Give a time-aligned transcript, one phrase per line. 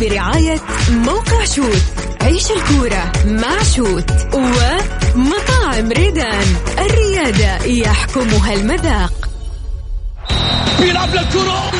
[0.00, 1.82] برعاية موقع شوت
[2.22, 6.56] عيش الكورة مع شوت ومطاعم ريدان.
[6.78, 9.28] الريادة يحكمها المذاق.
[10.80, 11.70] بيلعب للكرة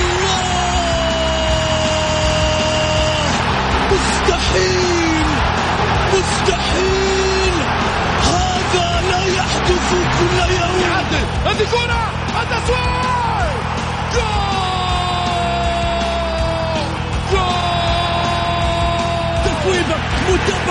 [3.92, 5.26] مستحيل
[6.12, 7.54] مستحيل.
[8.22, 10.83] هذا لا يحدث كل يوم.
[11.46, 12.06] هذه كرة.
[12.42, 12.87] التسويق
[14.12, 14.46] تصويبة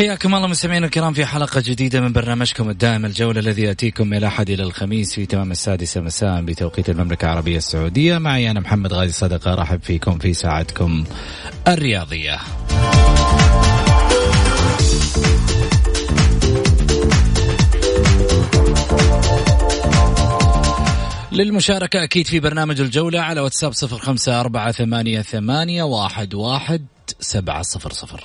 [0.00, 4.50] حياكم الله مستمعينا الكرام في حلقة جديدة من برنامجكم الدائم الجولة الذي يأتيكم من الأحد
[4.50, 8.18] إلى الخميس في تمام السادسة مساء بتوقيت المملكة العربية السعودية.
[8.18, 11.04] معي أنا محمد غازي صدقة رحب فيكم في ساعتكم
[11.68, 12.38] الرياضية.
[21.32, 26.86] للمشاركة أكيد في برنامج الجولة على واتساب صفر خمسة أربعة ثمانية, ثمانية واحد, واحد
[27.20, 28.24] سبعة صفر صفر.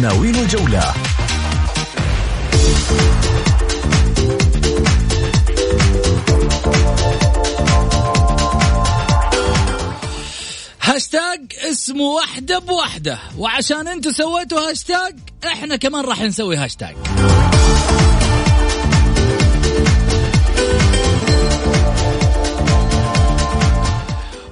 [0.00, 0.94] عناوين الجولة.
[10.82, 13.18] هاشتاج اسمه وحدة بوحدة.
[13.38, 15.16] وعشان أنتم سويتوا هاشتاج
[15.46, 16.96] إحنا كمان راح نسوي هاشتاج.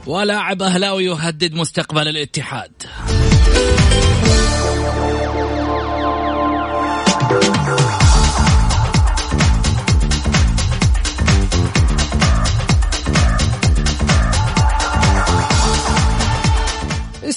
[0.07, 2.73] ولاعب أهلاوي يهدد مستقبل الاتحاد.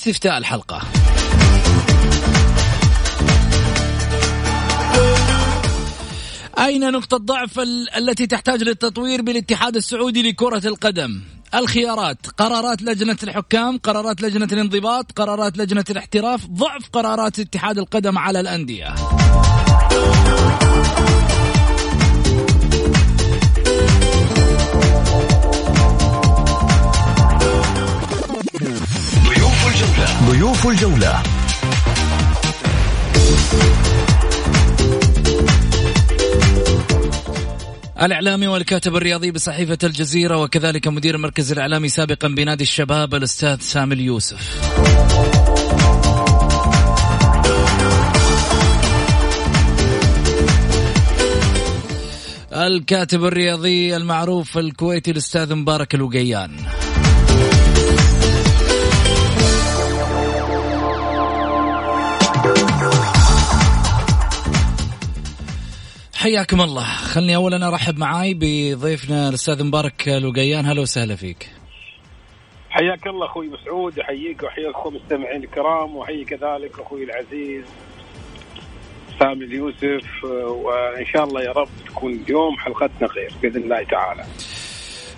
[0.01, 0.81] استفتاء الحلقة
[6.59, 11.21] أين نقطة ضعف ال- التي تحتاج للتطوير بالاتحاد السعودي لكرة القدم؟
[11.55, 18.39] الخيارات قرارات لجنة الحكام قرارات لجنة الانضباط قرارات لجنة الاحتراف ضعف قرارات اتحاد القدم على
[18.39, 18.95] الأندية
[29.81, 30.31] الجولة.
[30.31, 31.23] ضيوف الجولة.
[38.01, 44.61] الإعلامي والكاتب الرياضي بصحيفة الجزيرة وكذلك مدير المركز الإعلامي سابقا بنادي الشباب الأستاذ سامي اليوسف.
[52.53, 56.51] الكاتب الرياضي المعروف الكويتي الأستاذ مبارك الوقيان.
[66.21, 66.83] حياكم الله.
[66.83, 71.49] خلني اولا أرحب معاي بضيفنا الأستاذ مبارك الوقيان هلا وسهلا فيك.
[72.69, 73.99] حياك الله أخوي مسعود.
[73.99, 77.65] أحييك وأحيي الأخوة المستمعين الكرام وأحيي كذلك أخوي العزيز
[79.19, 80.23] سامي اليوسف.
[80.65, 84.25] وإن شاء الله يا رب تكون اليوم حلقتنا خير بإذن الله تعالى.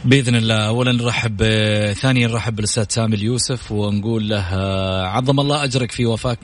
[0.06, 0.68] بإذن الله.
[0.68, 1.44] اولا نرحب
[1.94, 4.46] ثانيا نرحب بالأستاذ سامي اليوسف ونقول له
[5.06, 6.38] عظم الله أجرك في وفاة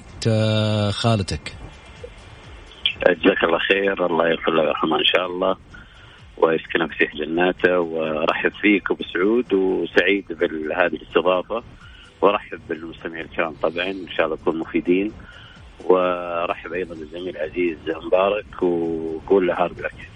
[0.91, 1.58] خالتك.
[3.07, 4.05] جزاك الله خير.
[4.05, 5.57] الله يغفر له ويرحمه إن شاء الله.
[6.37, 7.79] ويسكنه في جناته.
[7.79, 11.63] وارحب فيك أبو سعود وسعيد بهذه الاستضافة.
[12.21, 13.85] وارحب بالمستمعين الكرام طبعا.
[13.85, 15.11] إن شاء الله نكون مفيدين.
[15.85, 18.63] وارحب أيضا بالزميل العزيز مبارك.
[18.63, 20.09] وقول له هارد لك.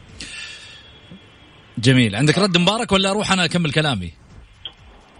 [1.77, 2.15] جميل.
[2.15, 4.22] عندك رد مبارك ولا أروح أنا أكمل كلامي؟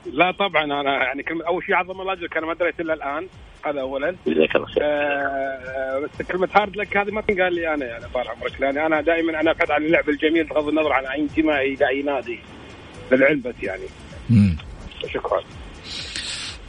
[0.05, 3.27] لا طبعا أنا يعني أول شيء عظم الله اجرك أنا ما دريت إلا الآن
[3.65, 4.15] هذا اولا.
[4.27, 4.83] جزاك الله خير.
[4.85, 9.01] آه بس كلمة هارد لك هذه ما تنقال لي أنا يعني طال عمرك لأن أنا
[9.01, 12.39] دائما أنا ابحث عن اللعب الجميل بغض النظر عن أي انتمائي إلى أي نادي
[13.11, 13.83] للعلم بس يعني.
[14.29, 14.57] مم.
[15.13, 15.41] شكرا.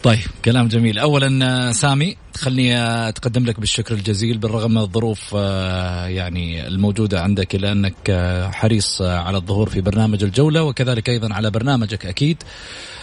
[0.04, 0.98] طيب كلام جميل.
[0.98, 2.78] اولا سامي خلني
[3.08, 9.02] أتقدم لك بالشكر الجزيل بالرغم من الظروف آه، يعني الموجودة عندك إلا أنك آه، حريص
[9.02, 12.42] على الظهور في برنامج الجولة وكذلك أيضا على برنامجك أكيد.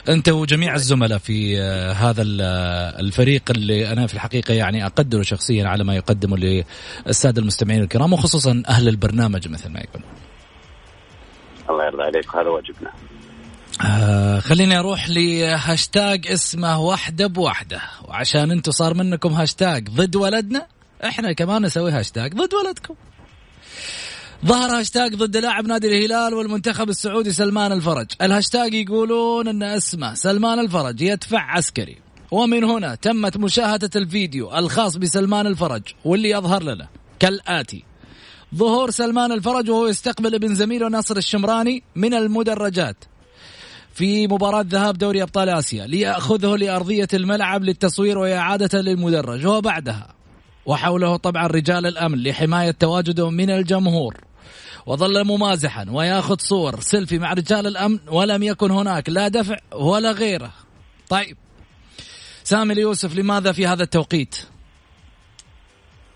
[0.10, 2.24] أنت وجميع الزملاء في آه، هذا
[3.00, 8.64] الفريق اللي أنا في الحقيقة يعني اقدره شخصيا على ما يقدمه للسادة المستمعين الكرام وخصوصا
[8.70, 10.04] أهل البرنامج مثل ما يقول
[11.70, 12.92] الله يرضى عليك هذا واجبنا.
[13.86, 20.68] آه خليني أروح لهاشتاج اسمه وحده بوحده وعشان أنتم صار منكم هاشتاج ضد ولدنا
[21.06, 22.96] إحنا كمان نسوي هاشتاج ضد ولدكم.
[24.46, 28.08] ظهر هاشتاج ضد لاعب نادي الهلال والمنتخب السعودي سلمان الفرج.
[28.22, 31.98] الهاشتاج يقولون إن اسمه سلمان الفرج يدفع عسكري.
[32.32, 36.88] ومن هنا تمت مشاهدة الفيديو الخاص بسلمان الفرج واللي يظهر لنا
[37.20, 37.84] كالآتي
[38.56, 42.96] ظهور سلمان الفرج وهو يستقبل ابن زميله ناصر الشمراني من المدرجات.
[43.94, 49.46] في مباراة ذهاب دوري أبطال آسيا ليأخذه لأرضية الملعب للتصوير وإعادة للمدرج.
[49.46, 50.16] وبعدها
[50.66, 54.18] وحوله طبعا رجال الأمن لحماية تواجده من الجمهور.
[54.86, 60.52] وظل ممازحا وياخذ صور سيلفي مع رجال الأمن ولم يكن هناك لا دفع ولا غيره.
[61.10, 61.38] طيب
[62.44, 64.36] سامي اليوسف لماذا في هذا التوقيت؟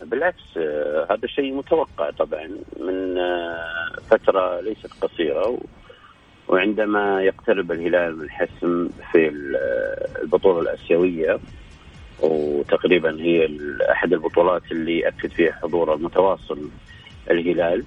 [0.01, 2.47] بالعكس آه، هذا شيء متوقع طبعا
[2.79, 5.57] من آه، فترة ليست قصيرة
[6.47, 9.31] وعندما يقترب الهلال من الحسم في
[10.23, 11.39] البطولة الآسيوية
[12.21, 13.49] وتقريبا هي
[13.91, 16.69] أحد البطولات اللي أكد فيها حضور المتواصل
[17.31, 17.83] الهلال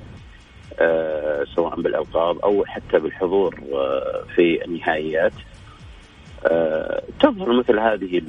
[0.79, 5.33] آه سواء بالألقاب أو حتى بالحضور آه في النهائيات.
[6.45, 8.23] آه تظهر مثل هذه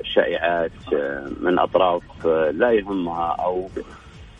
[0.00, 0.70] الشائعات
[1.40, 3.68] من أطراف لا يهمها أو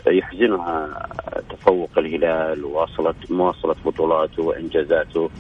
[0.07, 1.09] يحزنها
[1.51, 5.31] تفوق الهلال وواصلت مواصلة بطولاته وإنجازاته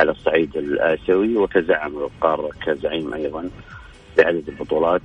[0.00, 3.50] على الصعيد الآسيوي وتزعم القارة كزعيم أيضا
[4.18, 5.02] بعدد البطولات.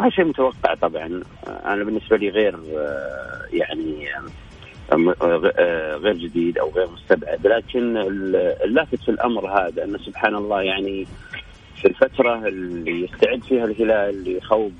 [0.00, 1.22] هذا شيء متوقع طبعا.
[1.46, 2.58] أنا بالنسبة لي غير
[3.52, 4.08] يعني
[5.96, 7.46] غير جديد أو غير مستبعد.
[7.46, 7.96] لكن
[8.64, 11.06] اللافت في الأمر هذا أن سبحان الله يعني
[11.76, 14.72] في الفترة اللي يستعد فيها الهلال لخوض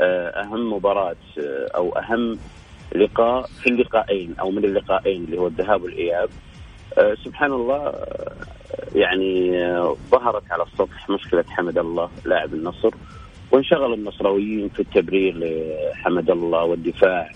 [0.00, 1.16] أهم مباراة
[1.76, 2.38] أو أهم
[2.94, 6.28] لقاء في اللقاءين أو من اللقاءين اللي هو الذهاب والإياب.
[6.98, 8.32] أه سبحان الله أه
[8.94, 12.90] يعني أه ظهرت على السطح مشكلة حمد الله لاعب النصر
[13.52, 17.30] وانشغل النصراويين في التبرير لحمد الله والدفاع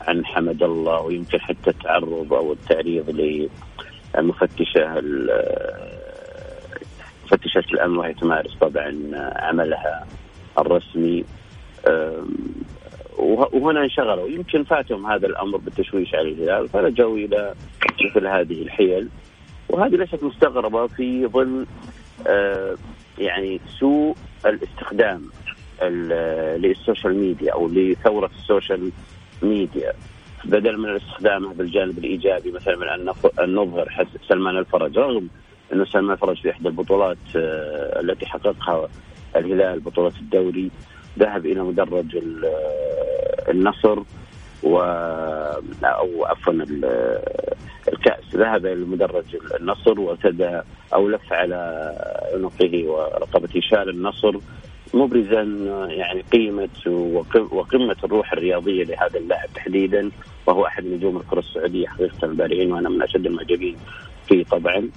[0.00, 3.10] عن حمد الله ويمكن حتى التعرض أو التعريض
[4.14, 5.00] للمفتشه
[7.24, 10.06] مفتشه الأمن وهي تمارس طبعا عملها
[10.58, 11.24] الرسمي.
[13.18, 14.28] وهنا انشغلوا.
[14.28, 17.54] يمكن فاتهم هذا الأمر بالتشويش على الهلال فلجوا إلى
[18.04, 19.08] مثل هذه الحيل.
[19.68, 21.66] وهذه ليست مستغربة في ظل
[22.26, 22.76] آه
[23.18, 24.16] يعني سوء
[24.46, 25.22] الاستخدام
[26.58, 28.90] لل social media أو لثورة ال social
[29.42, 29.92] ميديا.
[30.44, 32.88] بدل من استخدامه بالجانب الإيجابي مثلا من
[33.40, 35.28] أن نظهر سلمان الفرج رغم
[35.72, 38.88] أنه سلمان الفرج في إحدى البطولات آه التي حققها
[39.36, 40.70] الهلال بطولة الدوري
[41.18, 42.16] ذهب إلى مدرج
[43.48, 44.02] النصر
[44.62, 44.78] و
[45.84, 46.52] أو عفوا
[47.92, 48.22] الكأس.
[48.34, 49.24] ذهب إلى مدرج
[49.60, 50.60] النصر وارتدى
[50.94, 51.92] أو لف على
[52.34, 54.36] عنقه ورقبته شال النصر
[54.94, 55.42] مبرزا
[55.90, 56.68] يعني قيمة
[57.52, 60.10] وقمة الروح الرياضية لهذا اللاعب تحديدا
[60.46, 63.76] وهو أحد نجوم الكرة السعودية حقيقة البارعين وأنا من أشد المعجبين
[64.28, 64.88] فيه طبعا.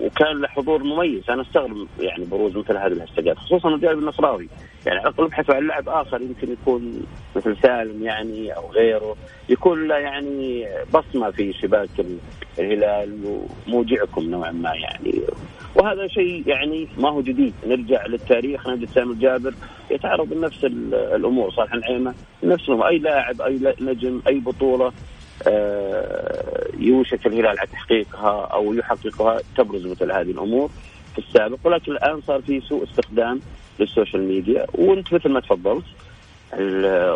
[0.00, 1.30] وكان له حضور مميز.
[1.30, 4.48] أنا أستغرب يعني بروز مثل هذه الهاشتاجات خصوصا الجانب النصراوي.
[4.86, 7.02] يعني على الأقل ابحثوا عن لاعب آخر يمكن يكون
[7.36, 9.16] مثل سالم يعني أو غيره.
[9.48, 11.90] يكون له يعني بصمة في شباك
[12.58, 13.18] الهلال
[13.66, 15.20] وموجعكم نوعا ما يعني.
[15.76, 17.54] وهذا شيء يعني ما هو جديد.
[17.66, 19.54] نرجع للتاريخ نجد سامي الجابر
[19.90, 21.50] يتعرض لنفس الأمور.
[21.50, 24.92] صالح النعيمة نفس أي لاعب أي نجم أي بطولة.
[26.78, 30.70] يوشك الهلال على تحقيقها أو يحققها تبرز مثل هذه الأمور
[31.12, 31.58] في السابق.
[31.64, 33.40] ولكن الآن صار في سوء استخدام
[33.78, 34.66] لل social media.
[34.74, 35.84] وأنت مثل ما تفضلت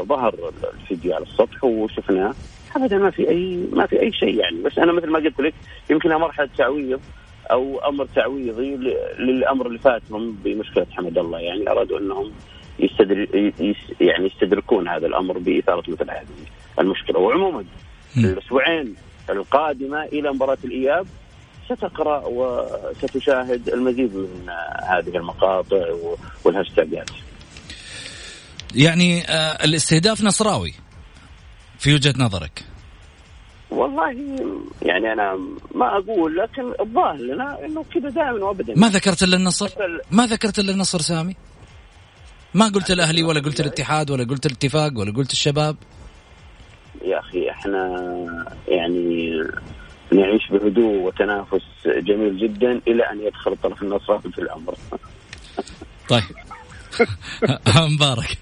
[0.08, 0.34] ظهر
[0.74, 2.34] الفيديو على السطح وشفناه.
[2.76, 4.62] ابدا ما في أي ما في أي شيء يعني.
[4.62, 5.54] بس أنا مثل ما قلت لك
[5.90, 7.00] يمكنها مرحله تعويض
[7.50, 8.76] أو أمر تعويضي
[9.18, 11.40] للأمر اللي فاتهم بمشكلة حمد الله.
[11.40, 12.32] يعني أرادوا أنهم
[12.78, 13.26] يستدر
[14.00, 16.26] يعني يستدركون هذا الأمر بإثارة مثل هذه
[16.78, 17.18] المشكلة.
[17.18, 17.64] وعموما
[18.16, 18.94] الأسبوعين
[19.30, 21.06] القادمة إلى مباراة الإياب
[21.64, 24.50] ستقرأ وستشاهد المزيد من
[24.83, 25.87] هذه المقاطع
[26.44, 27.11] والهاشتاجات.
[28.75, 30.75] يعني آه الاستهداف نصراوي
[31.78, 32.64] في وجهة نظرك؟
[33.71, 34.11] والله
[34.83, 35.38] يعني أنا
[35.75, 39.71] ما أقول لكن الظاهر لنا إنه كذا دائما وابدا ما ذكرت إلا النصر؟
[40.11, 41.37] ما ذكرت إلا النصر سامي؟
[42.54, 45.76] ما قلت الاهلي ولا قلت الاتحاد ولا قلت الاتفاق ولا قلت الشباب؟
[47.04, 48.06] يا أخي إحنا
[48.68, 49.42] يعني
[50.12, 54.75] نعيش بهدوء وتنافس جميل جدا إلى أن يدخل الطرف النصراني في الأمر.
[56.08, 56.23] طيب.
[57.94, 58.38] مبارك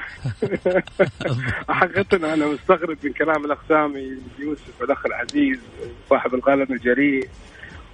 [1.69, 5.59] حقيقة أنا مستغرب من كلام الأخ سامي يوسف والأخ العزيز
[6.11, 7.28] صاحب القلم الجريء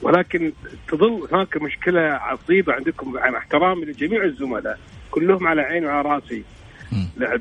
[0.02, 0.52] ولكن
[0.88, 4.78] تظل هناك مشكلة عصيبة عندكم مع احترامي لجميع الزملاء
[5.10, 6.44] كلهم على عيني وعلى راسي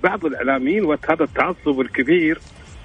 [0.03, 2.39] بعض الإعلاميين وهذا التعصب الكبير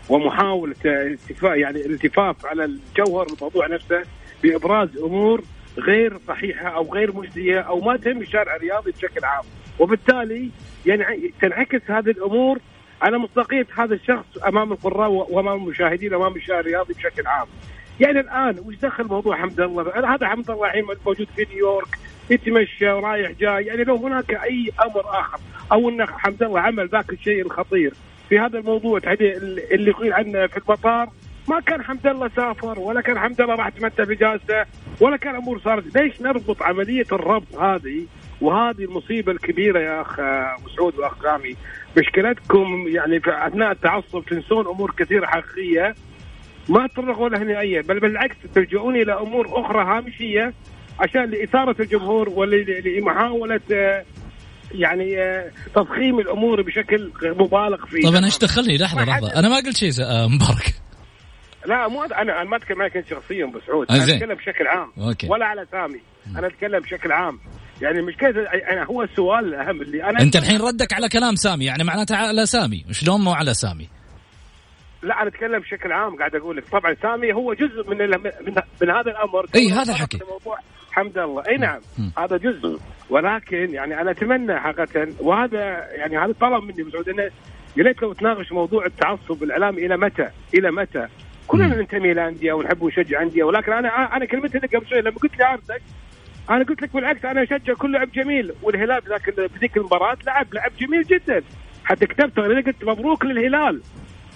[0.09, 4.03] ومحاولة التفاف يعني الالتفاف على الجوهر الموضوع نفسه
[4.43, 5.43] بإبراز أمور
[5.79, 9.45] غير صحيحة أو غير مجدية أو ما تهم الشارع الرياضي بشكل عام
[9.79, 10.51] وبالتالي
[10.87, 12.59] يعني تنعكس هذه الأمور
[13.03, 17.47] على مصداقية هذا الشخص أمام القراء وأمام المشاهدين أمام الشارع الرياضي بشكل عام.
[18.01, 21.99] يعني الآن وش دخل موضوع حمد الله؟ هذا حمد الله الحين موجود في نيويورك
[22.31, 25.39] يتمشى ورايح جاي يعني لو هناك أي أمر آخر
[25.73, 27.93] أو إن حمد الله عمل ذاك الشيء الخطير
[28.33, 29.01] في هذا الموضوع
[29.73, 31.09] اللي يقول عنه في المطار
[31.49, 34.65] ما كان حمد الله سافر ولا كان حمد الله راح تمتع في جازته
[35.01, 35.97] ولا كان امور صارت.
[35.97, 38.07] ليش نربط عملية الربط هذه
[38.41, 40.21] وهذه المصيبة الكبيرة يا أخ
[40.65, 41.57] مسعود وأخ رامي
[41.99, 45.95] مشكلتكم يعني في أثناء التعصب تنسون أمور كثيرة حقيقية.
[46.69, 50.53] ما تطرقوا لها نهائيا بل بالعكس تلجؤون إلى أمور أخرى هامشية
[51.01, 53.61] عشان لإثارة الجمهور ولمحاولة
[54.75, 55.17] يعني
[55.75, 58.09] تضخيم الأمور بشكل مبالغ فيه.
[58.09, 59.39] طب أنا إيش دخلني؟ لحظة لحظة.
[59.39, 60.75] أنا ما قلت شيء آه، مبارك.
[61.67, 63.91] لا مو أنا أنا ما اتكلم معك شخصيا بسعود.
[63.91, 65.29] أنا أتكلم بشكل عام okay.
[65.29, 66.01] ولا على سامي.
[66.39, 67.39] أنا أتكلم بشكل عام.
[67.83, 71.85] يعني مشكلة يعني هو السؤال الأهم اللي أنا أنت الحين ردك على كلام سامي يعني
[71.85, 73.89] معناته على سامي شلون مو على سامي.
[75.03, 76.65] لا أنا أتكلم بشكل عام قاعد أقول لك.
[76.69, 79.47] طبعا سامي هو جزء من من, من هذا الأمر.
[79.55, 80.19] إي هذا الحكي.
[80.31, 80.59] موضوع
[80.93, 81.43] حمد الله.
[81.49, 81.81] اي نعم.
[82.19, 82.79] هذا جزء.
[83.11, 87.23] ولكن يعني أنا أتمنى حقيقة وهذا يعني هذا طلب مني مسعود إنه
[87.77, 91.09] يا ليت لو تناقش موضوع التعصب الاعلامي إلى متى؟ إلى متى؟
[91.47, 95.17] كلنا ننتمي إلى أندية ونحب ونشجع أندية ولكن أنا أنا كلمتي لك قبل شوي لما
[95.23, 95.83] قلت لي عارفك
[96.51, 100.73] أنا قلت لك بالعكس أنا أشجع كل لعب جميل والهلال بذاك بذيك المباراة لعب لعب
[100.81, 101.43] جميل جدا.
[101.85, 103.83] حتى كتبتها أنا قلت مبروك للهلال.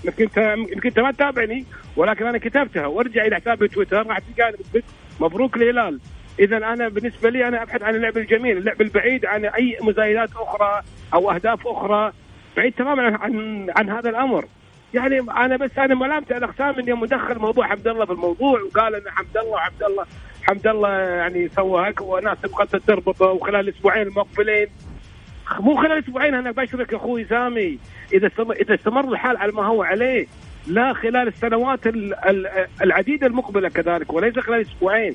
[0.04, 0.36] يمكن أنت
[0.72, 1.64] يمكن أنت ما تتابعني
[1.96, 4.56] ولكن أنا كتبتها وارجع إلى حسابي تويتر راح تلقاني
[5.20, 6.00] مبروك للهلال.
[6.40, 10.82] إذا أنا بالنسبة لي أنا أبحث عن اللعب الجميل اللعب البعيد عن أي مزايدات أخرى
[11.14, 12.12] أو أهداف أخرى
[12.56, 14.44] بعيد تماما عن عن, هذا الأمر.
[14.94, 19.10] يعني أنا بس أنا ملامت الاقسام اني مدخل موضوع حمد الله في الموضوع وقال إن
[19.10, 20.04] حمد الله وحمد الله
[20.42, 24.66] حمد الله يعني سوى هيك وناس تبغى تربطه وخلال الاسبوعين المقبلين
[25.60, 27.78] مو خلال أسبوعين أنا بشرك أخوي سامي.
[28.12, 30.26] إذا إذا استمر الحال على ما هو عليه
[30.66, 31.80] لا خلال السنوات
[32.82, 35.14] العديدة المقبلة كذلك وليس خلال أسبوعين.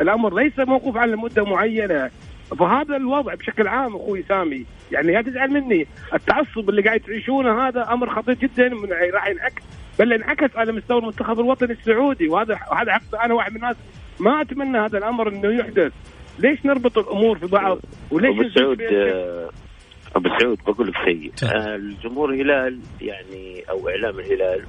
[0.00, 2.10] الأمر ليس موقوف على مده معينة.
[2.58, 5.86] فهذا الوضع بشكل عام أخوي سامي يعني لا تزعل مني.
[6.14, 9.62] التعصب اللي قاعد تعيشونه هذا أمر خطير جدا من راح ينعكس
[9.98, 13.76] بل انعكس على مستوى المنتخب الوطني السعودي وهذا هذا حق أنا وأحد من الناس
[14.20, 15.92] ما أتمنى هذا الأمر إنه يحدث.
[16.38, 17.78] ليش نربط الأمور في بعض؟
[18.10, 18.82] وليش أبو سعود
[20.16, 21.32] أبو سعود بقول لك شيء.
[21.50, 24.64] آه، الجمهور الهلال يعني أو إعلام الهلال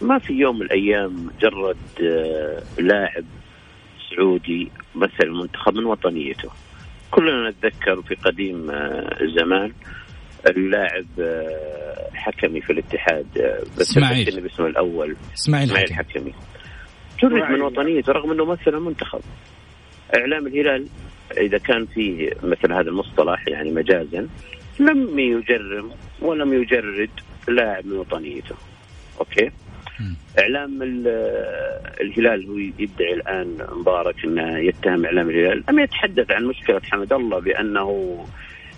[0.00, 3.24] ما في يوم من الأيام جرد آه، لاعب
[4.10, 6.50] سعودي مثل المنتخب من وطنيته.
[7.10, 8.70] كلنا نتذكر في قديم
[9.20, 9.72] الزمان
[10.48, 11.06] اللاعب
[12.14, 13.26] حكمي في الاتحاد
[13.78, 14.40] بس إسماعيل.
[14.40, 15.16] باسمه الأول.
[15.34, 16.34] إسماعيل حكمي, حكمي.
[17.22, 19.20] جرد من وطنيته رغم إنه مثل المنتخب.
[20.16, 20.86] إعلام الهلال
[21.38, 24.28] إذا كان فيه مثل هذا المصطلح يعني مجازا
[24.80, 25.90] لم يجرم
[26.22, 27.10] ولم يجرد
[27.48, 28.54] لاعب من وطنيته.
[29.20, 29.50] أوكي؟
[30.38, 30.82] إعلام
[32.00, 35.64] الهلال هو يدعي الآن مبارك إنه يتهم إعلام الهلال.
[35.68, 38.18] لم يتحدث عن مشكلة حمد الله بأنه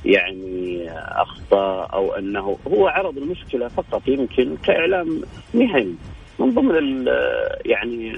[0.05, 5.23] يعني أخطأ أو أنه هو عرض المشكلة فقط يمكن كإعلام
[5.55, 5.95] مهني.
[6.39, 7.07] من ضمن
[7.67, 8.17] يعني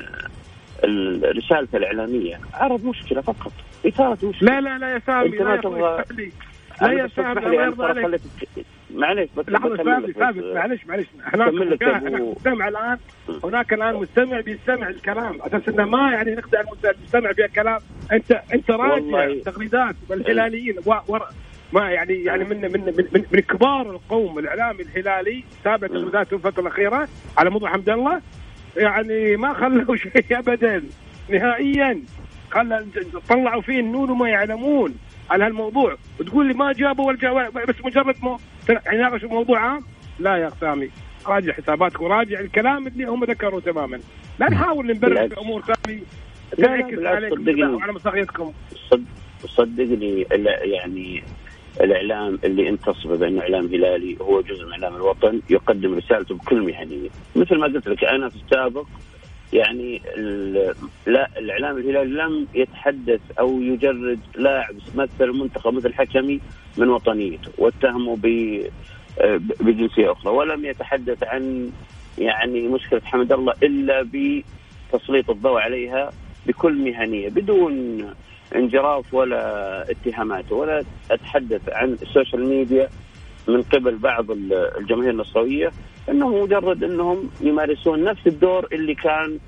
[1.25, 3.53] رسالته الإعلامية عرض مشكلة فقط.
[3.87, 4.51] إثارة مشكلة.
[4.51, 6.05] لا لا لا يا سامي أنت ما تبغى
[6.83, 8.21] لا يا سامي الله يرضى عليك.
[8.95, 11.53] معلش بس لحظة ثابت ثابت معلش معلش هناك
[12.21, 12.99] مستمع الآن
[13.45, 15.43] هناك الآن مستمع بيستمع الكلام.
[15.43, 17.81] أساس إنه ما يعني نخدع المستمع في الكلام
[18.13, 20.77] انت أنت راجع تغريدات الهلاليين
[21.73, 27.09] ما يعني يعني من من من, من, كبار القوم الاعلامي الهلالي تابع تغريداته الفترة الأخيرة
[27.39, 28.21] على موضوع حمد الله
[28.77, 30.83] يعني ما خلوا شيء ابدا.
[31.29, 32.03] نهائيا
[32.51, 32.87] خلى
[33.29, 34.95] طلعوا فيه النون وما يعلمون
[35.31, 35.97] على هالموضوع.
[36.21, 38.17] وتقول لي ما جابوا ولا بس مجرد
[38.71, 39.85] مو يناقشوا موضوع عام؟
[40.19, 40.91] لا يا سامي
[41.27, 44.01] راجع حساباتك وراجع الكلام اللي هم ذكروا تماما.
[44.39, 46.03] لا نحاول نبرر في امور ثانية
[46.59, 48.53] تعكس عليكم وعلى مصداقيتكم
[49.47, 50.27] صدقني.
[50.63, 51.25] يعني
[51.81, 56.61] الإعلام اللي أنت تصفه بأنه إعلام هلالي هو جزء من إعلام الوطن يقدم رسالته بكل
[56.63, 57.09] مهنية.
[57.37, 58.87] مثل ما قلت لك أنا في السابق
[59.53, 60.03] يعني
[61.07, 66.41] لا الإعلام الهلالي لم يتحدث أو يجرد لاعب مثل المنتخب مثل حكمي
[66.79, 68.19] من وطنيته واتهمه
[69.61, 71.71] بجنسية أخرى ولم يتحدث عن
[72.19, 76.13] يعني مشكلة حمد الله إلا بتسليط الضوء عليها
[76.47, 78.05] بكل مهنية بدون
[78.57, 82.89] انجراف ولا اتهامات ولا أتحدث عن ال social media
[83.49, 84.31] من قبل بعض
[84.79, 85.71] الجماهير النصراوية.
[86.09, 89.39] إنهم مجرد إنهم يمارسون نفس الدور اللي كان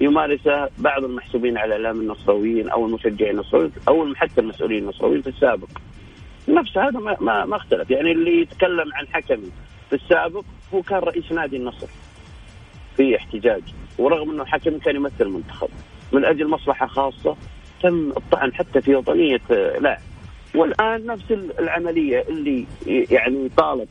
[0.00, 5.68] يمارسه بعض المحسوبين على الإعلام النصراويين أو المشجعين النصراويين أو حتى المسؤولين النصراويين في السابق.
[6.48, 7.90] نفس هذا ما, ما, ما اختلف.
[7.90, 9.50] يعني اللي يتكلم عن حكمي
[9.90, 10.44] في السابق
[10.74, 11.86] هو كان رئيس نادي النصر
[12.96, 13.62] في احتجاج.
[13.98, 15.68] ورغم إنه حكمي كان يمثل المنتخب.
[16.12, 17.36] من أجل مصلحة خاصة
[17.82, 19.40] تم الطعن حتى في وطنية
[19.80, 20.00] لاعب
[20.54, 23.88] والآن نفس العملية اللي يعني طالت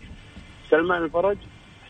[0.69, 1.37] سلمان الفرج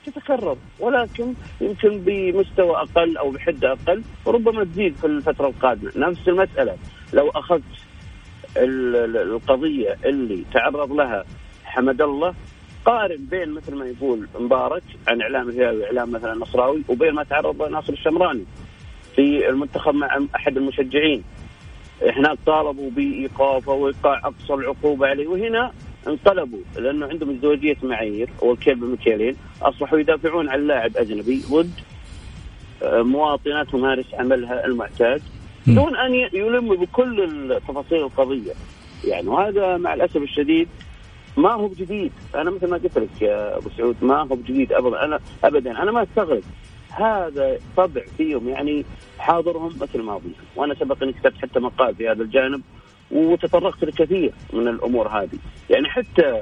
[0.06, 5.92] تتكرر ولكن يمكن بمستوى أقل أو بحده أقل وربما تزيد في الفترة القادمة.
[5.96, 6.78] نفس المسألة
[7.14, 7.64] لو أخذت
[8.58, 11.24] القضية اللي تعرض لها
[11.64, 12.34] حمد الله
[12.86, 17.62] قارن بين مثل ما يقول مبارك عن إعلام الهلال وإعلام مثلا نصراوي وبين ما تعرض
[17.62, 18.46] له ناصر الشمراني
[19.16, 21.24] في المنتخب مع أحد المشجعين.
[22.02, 25.72] هناك طالبوا بإيقافه وإيقاع أقصى العقوبة عليه وهنا
[26.10, 31.72] انقلبوا لأنه عندهم ازدواجيه معايير والكيل بمكيالين أصبحوا يدافعون عن لاعب أجنبي ضد
[32.84, 35.22] آه، مواطنه تمارس عملها المعتاد
[35.68, 38.54] دون أن يلم بكل تفاصيل القضية.
[39.06, 40.68] يعني وهذا مع الأسف الشديد
[41.38, 42.12] ما هو بجديد.
[42.36, 45.84] أنا مثل ما قلت لك يا أبو سعود ما هو بجديد ابدا أنا ابدا.
[45.84, 46.44] أنا ما أستغرب.
[46.90, 48.86] هذا طبع فيهم يعني
[49.20, 52.62] حاضرهم مثل ماضيهم وأنا سبق اني كتبت حتى مقال في هذا الجانب.
[53.12, 55.38] وتطرقت لكثير من الأمور هذه.
[55.70, 56.42] يعني حتى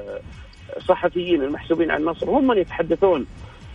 [0.78, 3.26] صحفيين المحسوبين على النصر هم من يتحدثون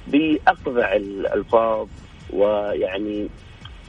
[0.08, 1.88] بأقذع الألفاظ
[2.34, 3.27] ويعني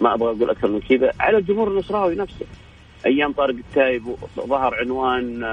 [0.00, 2.46] ما أبغى أقول أكثر من كذا على الجمهور النصراوي نفسه.
[3.06, 5.44] أيام طارق التايب ظهر عنوان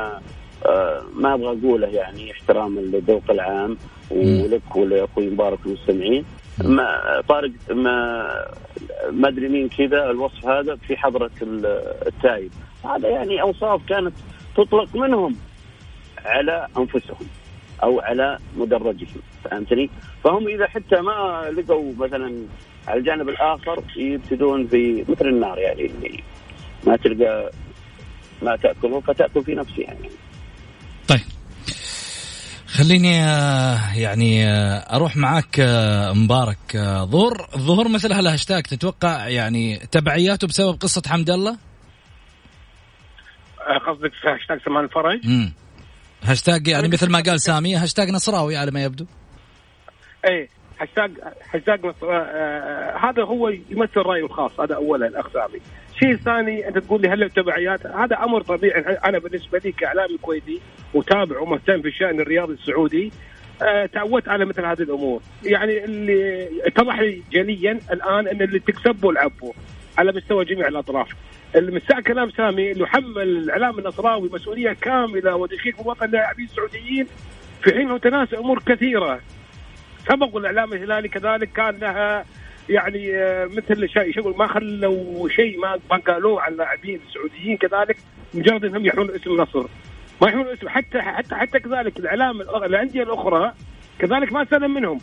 [0.65, 3.77] آه، ما أبغى أقوله يعني احتراما للذوق العام
[4.11, 6.25] ولك ولأخوي مبارك المستمعين.
[6.61, 8.25] ما طارق ما
[9.11, 12.51] ما أدري مين كذا الوصف هذا في حضرة التايب.
[12.85, 14.13] هذا يعني أوصاف كانت
[14.57, 15.35] تطلق منهم
[16.25, 17.27] على أنفسهم
[17.83, 19.89] أو على مدرجهم فهمتني؟
[20.23, 22.33] فهم إذا حتى ما لقوا مثلا
[22.87, 26.23] على الجانب الآخر يبتدون في مثل النار يعني
[26.87, 27.51] ما تلقى
[28.41, 30.09] ما تأكله فتأكل في نفسها يعني.
[31.07, 31.40] طيب.
[32.77, 37.47] خليني آه، يعني آه، أروح معاك آه، مبارك ظهور.
[37.57, 41.57] ظهور مثل هالهاشتاج تتوقع يعني تبعياته بسبب قصة حمد الله؟
[43.87, 45.53] قصدك في هاشتاج سمان الفرج؟ امم
[46.23, 49.05] هاشتاج يعني مثل ما قال سامي هاشتاج نصراوي على ما يبدو.
[50.29, 51.11] إيه هاشتاج
[51.53, 51.79] هاشتاج
[53.03, 55.59] هذا هو يمثل رايه الخاص هذا اولا اخ سامي.
[56.03, 58.81] شيء ثاني أنت تقول لي هل له تبعيات هذا أمر طبيعي.
[58.81, 60.61] أنا بالنسبة لي كإعلامي كويتي
[60.93, 63.11] متابع ومهتم في الشان الرياضي السعودي
[63.61, 65.21] آه تعودت على مثل هذه الأمور.
[65.43, 69.53] يعني اللي اتضح لي جليا الآن إن اللي تكسبوا العبوا
[69.97, 71.09] على مستوى جميع الأطراف.
[71.55, 77.07] المساء كلام سامي اللي حمل الاعلام النصراوي مسؤوليه كاملة ودقيق وطن اللاعبين السعوديين
[77.63, 79.19] في حين تناسى أمور كثيرة.
[80.09, 82.25] سبق الإعلام الهلالي كذلك كان لها
[82.71, 87.97] يعني آه، مثل شيء شغل ما خلوا شيء ما قالوه عن اللاعبين السعوديين كذلك
[88.33, 89.67] مجرد إنهم يحملون اسم النصر
[90.21, 93.53] ما يحملون اسم حتى حتى حتى كذلك الإعلام الأندية الأخرى
[93.99, 94.99] كذلك ما سلم منهم.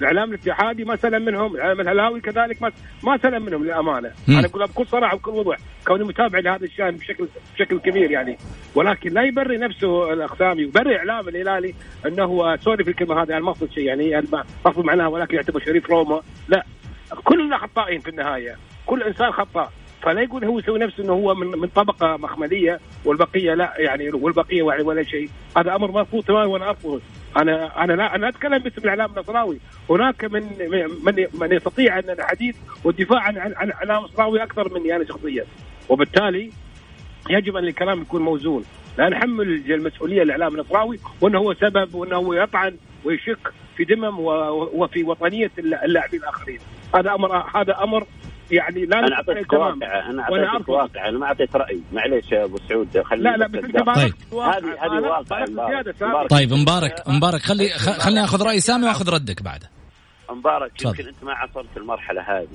[0.00, 2.72] الإعلام الاتحادي ما سلم منهم، الإعلام الهلاوي كذلك ما
[3.04, 4.10] ما سلم منهم للأمانة،.
[4.28, 5.56] أنا أقول بكل صراحة وبكل وضوح،
[5.86, 8.38] كوني متابع لهذا الشأن بشكل بشكل كبير يعني،
[8.74, 11.74] ولكن لا يبرر نفسه الاقسامي ويبرر إعلام الهلالي
[12.06, 15.60] أنه سوري في الكلمة هذه يعني ما أقصد شيء يعني ما أقصد معناها ولكن يعتبر
[15.60, 16.64] شريف روما، لا.
[17.24, 21.46] كلنا خطائين في النهاية كل إنسان خطاء فلا يقول هو يسوي نفسه إنه هو من
[21.46, 25.28] من طبقة مخملية والبقية لا يعني والبقية ولا شيء.
[25.56, 27.00] هذا أمر مرفوض تماما وأنا أرفضه.
[27.36, 29.60] أنا أنا لا أنا أتكلم باسم الإعلام النصراوي.
[29.90, 30.42] هناك من
[31.04, 35.44] من من يستطيع أن الحديث والدفاع عن عن الإعلام النصراوي أكثر مني أنا شخصيا.
[35.88, 36.50] وبالتالي
[37.30, 38.64] يجب أن الكلام يكون موزون.
[38.98, 44.18] لا نحمل المسؤولية الاعلام النصراوي وإنه هو سبب وإنه هو يطعن ويشك في دمم
[44.72, 46.58] وفي وطنية اللاعبين الآخرين.
[46.94, 48.06] هذا أمر هذا أمر
[48.50, 51.80] يعني لا أنا أعطيتك واقع أنا أعطيتك واقع أنا ما أعطيت رأي.
[51.92, 57.08] معليش يا أبو سعود خليني لا لا بس انت طيب هذه هذه واقع طيب مبارك
[57.08, 57.40] مبارك.
[57.40, 59.70] خلي خليني آخذ رأي سامي وآخذ ردك بعده
[60.30, 62.48] مبارك يمكن أنت ما عصرت المرحلة هذه.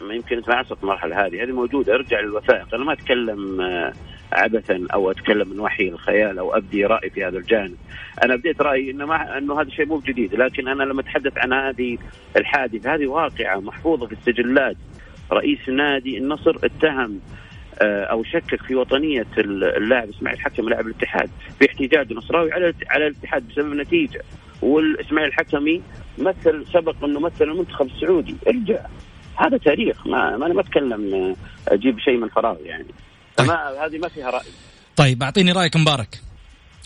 [0.00, 1.42] يمكن أنت ما عصرت المرحلة هذه.
[1.42, 2.74] هذه موجودة ارجع للوثائق.
[2.74, 3.92] أنا ما أتكلم آه،
[4.32, 7.76] عبثا أو أتكلم من وحي الخيال أو أبدي رأي في هذا الجانب.
[8.24, 11.52] أنا بديت رأيي إنه ما إنه هذا الشيء مو جديد لكن أنا لما أتحدث عن
[11.52, 11.98] هذه
[12.36, 14.76] الحادثه هذه واقعة محفوظة في السجلات.
[15.32, 17.20] رئيس نادي النصر اتهم
[17.82, 23.06] آه، أو شكك في وطنية اللاعب إسماعيل الحكمي لاعب الاتحاد في احتجاج نصراوي على على
[23.06, 24.22] الاتحاد بسبب نتيجه
[24.62, 25.82] والإسماعيل الحكمي
[26.18, 28.36] مثل سبق إنه مثل المنتخب السعودي.
[28.48, 28.86] ارجع
[29.36, 31.34] هذا تاريخ ما, ما أنا ما أتكلم آه،
[31.74, 32.86] أجيب شيء من فراغ يعني.
[33.36, 33.48] طيب.
[33.48, 34.46] ما هذه ما فيها رأي.
[34.96, 36.20] طيب أعطيني رأيك مبارك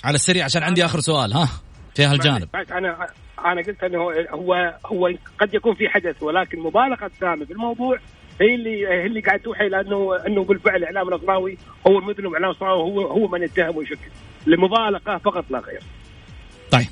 [0.04, 1.48] على السريع عشان عندي آخر سؤال ها
[1.94, 2.48] في هالجانب.
[2.54, 3.08] أنا
[3.44, 3.98] أنا قلت إنه
[4.30, 5.10] هو هو
[5.40, 7.98] قد يكون في حدث ولكن مبالغة سامي في الموضوع
[8.40, 12.80] هي اللي هي اللي قاعد توحي لأنه إنه بالفعل إعلام النصراوي هو المذنب اعلام النصراوي
[12.82, 14.12] هو هو من يتهم ويشكك.
[14.46, 15.82] لمبالغة فقط لا غير.
[16.70, 16.88] طيب.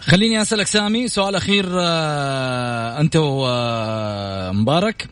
[0.00, 5.08] خليني أسألك سامي سؤال أخير آه أنت ومبارك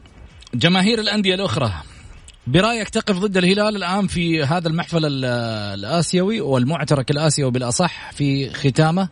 [0.54, 1.72] جماهير الأندية الأخرى
[2.46, 5.24] برأيك تقف ضد الهلال الآن في هذا المحفل
[5.74, 9.09] الآسيوي والمعترك الآسيوي بالأصح في ختامه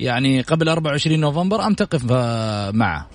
[0.00, 2.12] يعني قبل 24 نوفمبر أم تقف
[2.74, 3.08] معه؟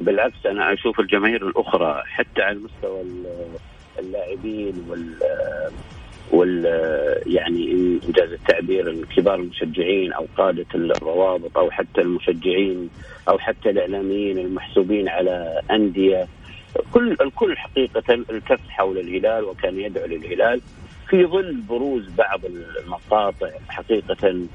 [0.00, 3.02] بالعكس أنا أشوف الجماهير الأخرى حتى على مستوى
[3.98, 5.14] اللاعبين وال
[6.32, 6.64] وال
[7.26, 7.72] يعني
[8.06, 12.90] إنجاز التعبير كبار المشجعين أو قادة الروابط أو حتى المشجعين
[13.28, 16.26] أو حتى الإعلاميين المحسوبين على أندية
[16.92, 20.60] كل الكل حقيقة التف حول الهلال وكان يدعو للهلال
[21.08, 24.46] في ظل بروز بعض المقاطع حقيقة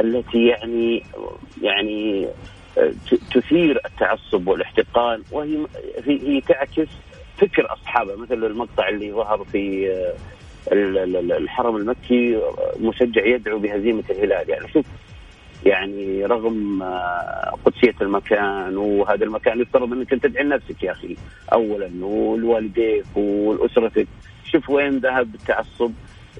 [0.00, 1.02] التي يعني
[1.62, 2.28] يعني
[3.34, 5.66] تثير التعصب والاحتقان وهي
[6.06, 6.88] هي تعكس
[7.36, 10.14] فكر اصحابها مثل المقطع اللي ظهر في آه،
[11.38, 12.40] الحرم المكي
[12.80, 14.50] مشجع يدعو بهزيمة الهلال.
[14.50, 14.86] يعني شوف
[15.66, 21.16] يعني رغم آه، قدسية المكان وهذا المكان يفترض أنك أنت تدعي لنفسك يا أخي.
[21.52, 24.06] اولا ولوالديك ولاسرتك
[24.44, 25.92] شوف وين ذهب التعصب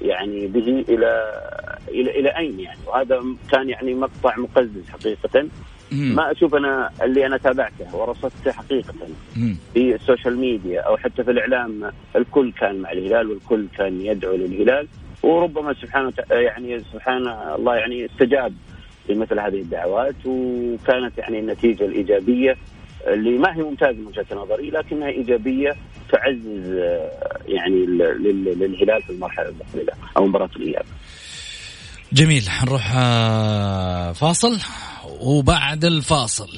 [0.03, 1.33] يعني به إلى
[1.89, 2.79] إلى إلى أين يعني.
[2.87, 5.49] وهذا كان يعني مقطع مقزز حقيقة.
[5.93, 8.95] ما أشوف أنا اللي أنا تابعته ورصدته حقيقة
[9.75, 11.93] في ال social media أو حتى في الإعلام.
[12.17, 14.89] الكل كان مع الهلال والكل كان يدعو للهلال.
[15.23, 17.29] وربما سبحانه يعني سبحان
[17.59, 18.53] الله يعني استجاب
[19.09, 22.57] لمثل هذه الدعوات وكانت يعني النتيجة الإيجابية
[23.07, 25.77] اللي ما هي ممتازة من وجهة نظري لكنها إيجابية
[26.13, 26.75] تعزز
[27.49, 30.85] يعني للهلال في المرحلة المقبلة أو مباراة الإياب.
[32.13, 34.59] جميل نروح آه، فاصل
[35.21, 36.49] وبعد الفاصل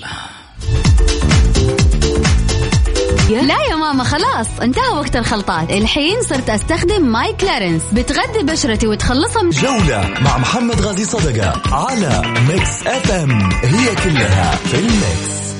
[3.30, 5.70] لا يا ماما خلاص انتهى وقت الخلطات.
[5.70, 7.82] الحين صرت أستخدم My Clarins.
[7.92, 13.50] بتغذي بشرتي وتخلصها من جولة مع محمد غازي صدقة على Mix FM.
[13.52, 15.51] هي كلها في ال Mix.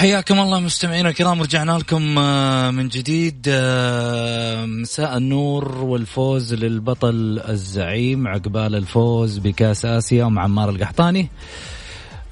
[0.00, 8.28] حياكم الله مستمعينا الكرام رجعنا لكم آه، من جديد آه، مساء النور والفوز للبطل الزعيم
[8.28, 11.28] عقبال الفوز بكاس آسيا مع عمار القحطاني.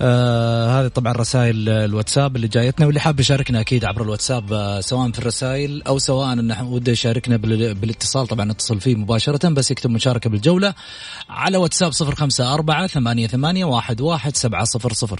[0.00, 5.10] آه هذه طبعا رسائل الواتساب اللي جايتنا واللي حاب يشاركنا أكيد عبر الواتساب آه سواء
[5.10, 7.36] في الرسائل أو سواء انه وده يشاركنا
[7.72, 10.74] بالاتصال طبعا اتصل فيه مباشرة بس يكتب مشاركة بالجولة
[11.28, 15.18] على واتساب 054 88 11700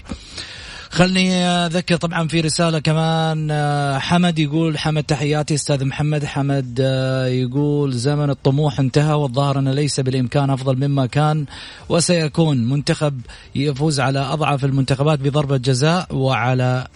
[0.89, 6.25] خلني أذكر طبعا في رسالة كمان آه، حمد يقول حمد تحياتي أستاذ محمد.
[6.25, 11.45] حمد آه، يقول زمن الطموح انتهى والظاهر أنه ليس بالإمكان أفضل مما كان
[11.89, 12.57] وسيكون.
[12.69, 13.21] منتخب
[13.55, 16.87] يفوز على أضعف المنتخبات بضربة جزاء وعلى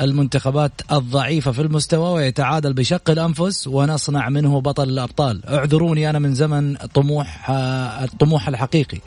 [0.00, 5.46] المنتخبات الضعيفة في المستوى ويتعادل بشق الأنفس ونصنع منه بطل الأبطال.
[5.46, 8.98] اعذروني أنا من زمن طموح آه، الطموح الحقيقي.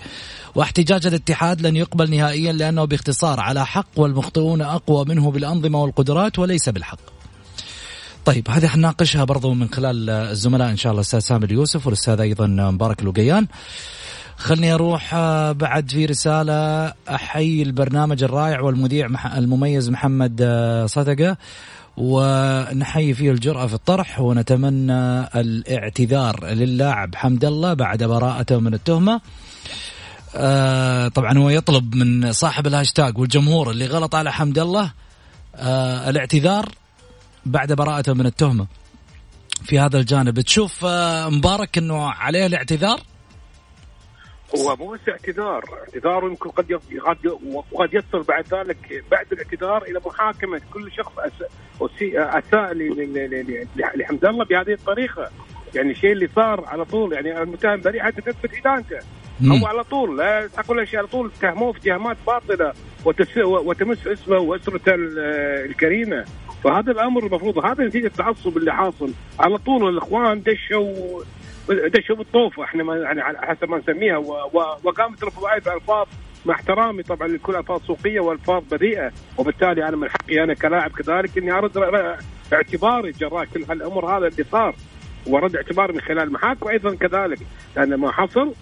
[0.55, 6.69] واحتجاج الاتحاد لن يقبل نهائيا لأنه باختصار على حق والمخطئون أقوى منه بالأنظمة والقدرات وليس
[6.69, 6.99] بالحق.
[8.25, 12.47] طيب هذه حناقشها برضو من خلال الزملاء إن شاء الله الأستاذ سامي اليوسف والأستاذ أيضا
[12.47, 13.47] مبارك الوقيان
[14.37, 16.53] خلني أروح آه، بعد في رسالة
[17.09, 21.37] احيي البرنامج الرائع والمذيع المميز محمد آه، صدقة
[21.97, 29.21] ونحيي فيه الجرأة في الطرح ونتمنى الإعتذار للاعب حمد الله بعد براءته من التهمة.
[30.35, 34.91] آه طبعا هو يطلب من صاحب الهاشتاج والجمهور اللي غلط على حمد الله
[35.55, 36.69] آه الاعتذار
[37.45, 38.67] بعد براءته من التهمة.
[39.65, 42.99] في هذا الجانب تشوف آه مبارك إنه عليه الاعتذار؟
[44.57, 46.79] هو مو بس اعتذار اعتذار يمكن قد
[47.71, 51.11] وقد يصل بعد ذلك بعد الاعتذار إلى محاكمة كل شخص
[52.15, 52.73] أساء
[53.95, 55.29] لحمد الله بهذه الطريقة.
[55.75, 58.99] يعني الشيء اللي صار على طول يعني المتهم بريء حتى تثبت ادانته
[59.45, 62.73] هو على طول لا تقول اشياء على طول اتهموه في اتهامات باطلة
[63.45, 64.93] وتمس اسمه واسرته
[65.65, 66.25] الكريمة.
[66.63, 69.13] فهذا الأمر المفروض هذا نتيجة التعصب اللي حاصل.
[69.39, 71.23] على طول الإخوان دشوا
[71.69, 74.17] دشوا بالطوفه إحنا ما يعني حسب ما نسميها
[74.83, 76.07] وقامت الفضائيه بألفاظ
[76.45, 81.37] مع احترامي طبعا لكل ألفاظ سوقيه وألفاظ بذيئه وبالتالي أنا من حقي أنا كلاعب كذلك
[81.37, 81.77] إني أرد
[82.53, 84.75] اعتباري جراء كل هالامر هذا اللي صار.
[85.27, 87.39] ورد اعتباري من خلال المحاكم أيضا كذلك.
[87.75, 88.53] لأن ما حصل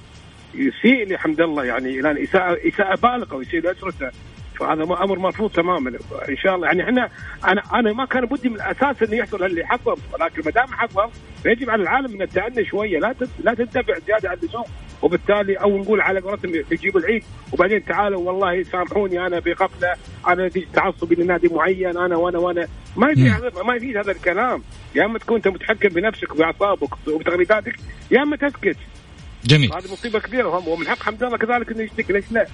[0.54, 4.12] يسيء لحمد الله يعني الآن اساءه اساءه بالغه ويسيء لأسرته
[4.60, 5.90] فهذا أمر مرفوض تماما
[6.30, 6.68] إن شاء الله.
[6.68, 7.10] يعني إحنا
[7.48, 11.10] أنا أنا ما كان بدي من الأساس إنه يحصل اللي حصل ولكن ما دام حصل
[11.44, 13.00] فيجب على العالم ان التأني شوية.
[13.00, 14.64] لا لا تندفع زيادة عن اللزوم.
[15.02, 19.96] وبالتالي أو نقول على قولتهم يجيب العيد وبعدين تعالوا والله سامحوني أنا بغفلة
[20.28, 22.68] أنا تعصبي لنادي معين أنا وأنا وأنا.
[22.98, 24.64] ما يفيد هذا ما يفيد هذا الكلام.
[24.96, 27.76] يا إما تكون أنت متحكم بنفسك وبأعصابك وبتغريداتك
[28.12, 28.78] يا إما تسكت.
[29.46, 29.74] جميل.
[29.74, 32.48] هذه مصيبة كبيرة ومن حق حمد الله كذلك إنه يشتكي ليش لا؟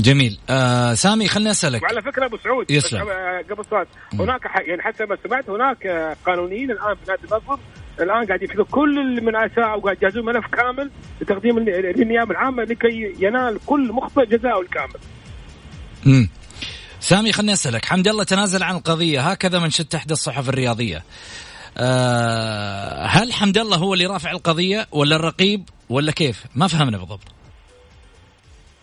[0.00, 0.38] جميل.
[0.50, 1.82] آه سامي خليني أسألك.
[1.82, 3.00] وعلى فكرة أبو سعود يسلم.
[3.50, 5.86] قبل صوت هناك يعني حتى ما سمعت هناك
[6.26, 7.62] قانونيين الآن في نادي النصر
[8.00, 13.58] الآن قاعد يفكروا كل من اساء وقاعد يجهزون ملف كامل لتقديم للنيابه العامة لكي ينال
[13.66, 15.00] كل مخطئ جزاءه الكامل.
[16.06, 16.28] امم
[17.00, 17.84] سامي خليني أسألك.
[17.84, 21.04] حمد الله تنازل عن القضية هكذا من شت احدى الصحف الرياضية.
[21.78, 27.20] أه هل حمد الله هو اللي رافع القضية ولا الرقيب ولا كيف؟ ما فهمنا بالضبط.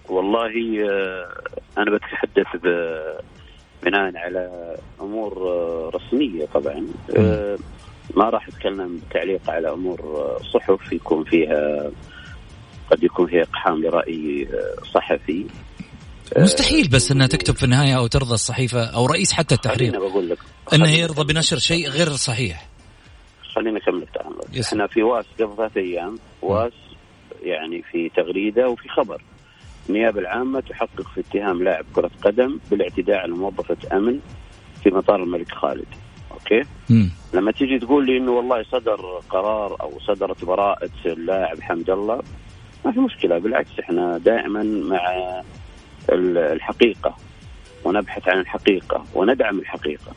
[0.09, 0.51] والله
[0.89, 1.27] آه،
[1.77, 2.61] أنا بتحدث
[3.83, 6.87] بناء على أمور آه، رسمية طبعا.
[7.17, 7.57] آه،
[8.15, 9.99] ما راح أتكلم بتعليق على أمور
[10.53, 11.91] صحف يكون فيها
[12.91, 14.47] قد يكون فيها إقحام لرأي
[14.93, 15.45] صحفي.
[16.37, 19.99] مستحيل بس إنها تكتب في النهاية أو ترضى الصحيفة أو رئيس حتى التحرير.
[19.99, 20.37] بقول لك
[20.73, 22.67] إنه يرضى بنشر شيء غير صحيح.
[23.55, 26.73] خليني اكمل الكلام إحنا في واس قبل ثلاث أيام واس
[27.43, 29.21] يعني في تغريدة وفي خبر.
[29.89, 34.19] النيابة العامة تحقق في اتهام لاعب كرة قدم بالاعتداء على موظفة أمن
[34.83, 35.85] في مطار الملك خالد.
[36.31, 37.11] okay؟ مم.
[37.33, 42.21] لما تيجي تقول لي إنه والله صدر قرار أو صدرت براءة اللاعب حمد الله
[42.85, 45.01] ما في مشكلة بالعكس إحنا دائما مع
[46.09, 47.15] الحقيقة
[47.85, 50.11] ونبحث عن الحقيقة وندعم الحقيقة.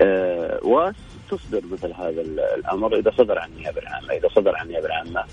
[0.00, 0.94] أه واس
[1.30, 2.20] تصدر مثل هذا
[2.56, 4.12] الأمر إذا صدر عن النيابة العامة.
[4.12, 5.24] إذا صدر عن النيابة العامة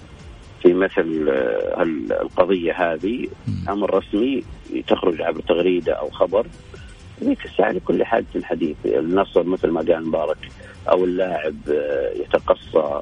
[0.61, 1.81] في مثل آه،
[2.21, 3.27] القضية هذه
[3.69, 4.43] أمر رسمي
[4.87, 6.47] تخرج عبر تغريدة أو خبر.
[7.43, 10.37] تسعى لكل حادث حديث النصر مثل ما قال مبارك
[10.89, 13.01] أو اللاعب آه، يتقصى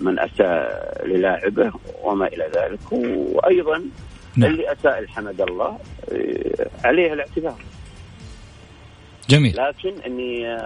[0.00, 1.72] من أساء للاعبه
[2.02, 2.92] وما إلى ذلك.
[2.92, 3.82] وأيضا
[4.36, 4.50] نعم.
[4.50, 5.78] اللي أساء الحمد الله
[6.12, 7.58] آه، عليه الاعتذار.
[9.30, 9.56] جميل.
[9.56, 10.58] لكن إني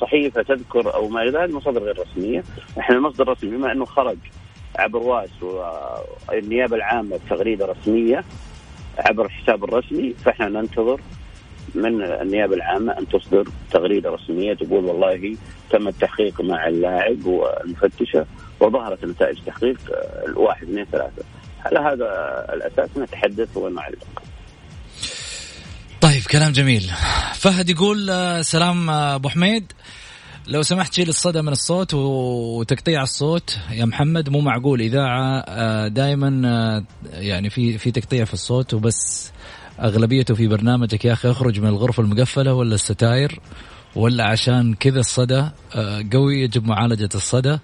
[0.00, 2.44] صحيفة تذكر أو ما إلى ذلك مصادر غير رسمية،
[2.78, 4.18] إحنا المصدر الرسمي بما إنه خرج
[4.76, 8.24] عبر واس والنيابه العامة بتغريدة رسمية
[8.98, 11.00] عبر الحساب الرسمي فإحنا ننتظر
[11.74, 15.36] من النيابة العامة أن تصدر تغريدة رسمية تقول والله
[15.70, 18.26] تم التحقيق مع اللاعب والمفتشة
[18.60, 19.78] وظهرت نتائج تحقيق
[20.26, 21.22] الواحد اثنين ثلاثة.
[21.64, 22.08] على هذا
[22.52, 24.22] الأساس نتحدث ونعلق.
[26.04, 26.90] طيب كلام جميل.
[27.34, 29.72] فهد يقول آه، سلام آه، أبو حميد.
[30.46, 34.80] لو سمحت شيل الصدى من الصوت وتقطيع الصوت يا محمد مو معقول.
[34.80, 39.32] إذاعة آه، دائما يعني في في تقطيع في الصوت وبس.
[39.80, 43.40] أغلبيته في برنامجك يا أخي اخرج من الغرفة المقفلة ولا الستاير؟
[43.96, 47.58] ولا عشان كذا الصدى آه، قوي يجب معالجة الصدى.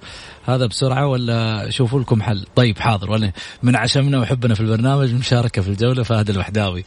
[0.46, 3.10] هذا بسرعة ولا شوفوا لكم حل؟ طيب حاضر.
[3.10, 6.84] ولا من عشمنا وحبنا في البرنامج مشاركة في الجولة فهد الوحداوي.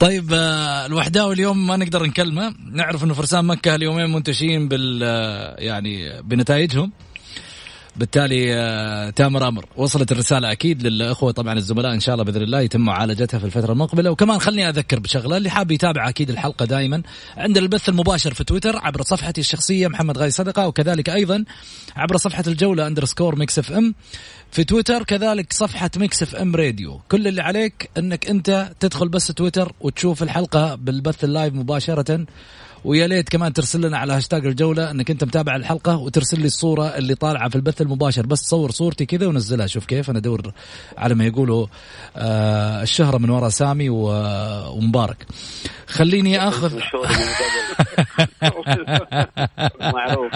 [0.00, 2.54] طيب آه، الوحداوي اليوم ما نقدر نكلمه.
[2.72, 6.92] نعرف إنه فرسان مكة اليومين منتشين بال آه، يعني بنتائجهم.
[7.96, 12.60] بالتالي آه، تامر أمر وصلت الرسالة أكيد للأخوة طبعا الزملاء إن شاء الله بإذن الله
[12.60, 14.10] يتم معالجتها في الفترة المقبلة.
[14.10, 17.02] وكمان خلني أذكر بشغلة اللي حاب يتابع أكيد الحلقة دائما
[17.36, 21.44] عندنا البث المباشر في تويتر عبر صفحتي الشخصية محمد غازي صدقة وكذلك أيضا
[21.96, 23.94] عبر صفحة الجولة underscore Mix FM
[24.50, 29.72] في تويتر كذلك صفحة Mix FM Radio كل اللي عليك إنك أنت تدخل بس تويتر
[29.80, 32.26] وتشوف الحلقة بالبث ال live مباشرة
[32.84, 36.86] ويا ليت كمان ترسل لنا على هاشتاج الجولة إنك أنت متابع الحلقة وترسل لي الصورة
[36.86, 38.26] اللي طالعة في البث المباشر.
[38.26, 39.66] بس صور صورتي كذا ونزلها.
[39.66, 40.10] شوف كيف.
[40.10, 40.52] أنا أدور
[40.98, 41.66] على ما يقولوا
[42.16, 45.26] آه الشهرة من وراء سامي ومبارك.
[45.86, 46.78] خليني آخذ
[49.80, 50.32] معروف.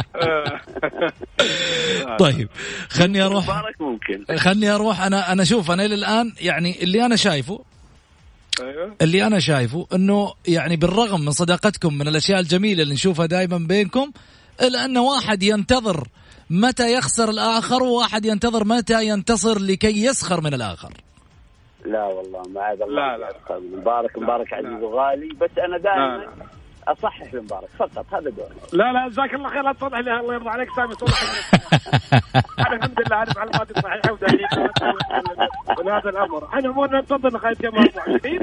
[2.19, 2.49] طيب
[2.89, 3.45] خلني أروح.
[3.45, 4.25] مبارك ممكن.
[4.39, 5.01] خلني أروح.
[5.01, 7.61] أنا أنا شوف أنا إلى الآن يعني اللي أنا شايفه
[8.61, 8.95] أيوة.
[9.03, 14.13] اللي أنا شايفه إنه يعني بالرغم من صداقتكم من الأشياء الجميلة اللي نشوفها دائما بينكم
[14.63, 16.09] إلا أن واحد ينتظر
[16.51, 20.93] متى يخسر الآخر وواحد ينتظر متى ينتصر لكي يسخر من الآخر.
[21.85, 23.61] لا والله معاذ الله لا لا.
[23.81, 25.29] مبارك مبارك عزيز وغالي.
[25.41, 26.49] بس أنا دائما
[26.93, 29.63] أصحح لمبارك فقط هذا دوري لا لا جزاك الله خير.
[29.63, 31.23] لا تصلح لي الله يرضى عليك سامي صلح
[32.67, 34.47] أنا الحمد لله عارف معلوماتي صحيحة ودليل
[35.79, 36.49] من هذا الأمر.
[36.55, 38.39] أنا عموما ننتظر لغايه يوم 24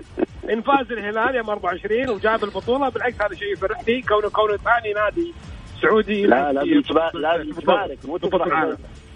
[0.50, 5.34] إن فاز الهلال يوم 24 وجاب البطولة بالعكس هذا شيء يفرحني كونه كونه ثاني نادي
[5.82, 6.82] سعودي لا لازم
[7.14, 8.64] لازم تبارك مو تفرح.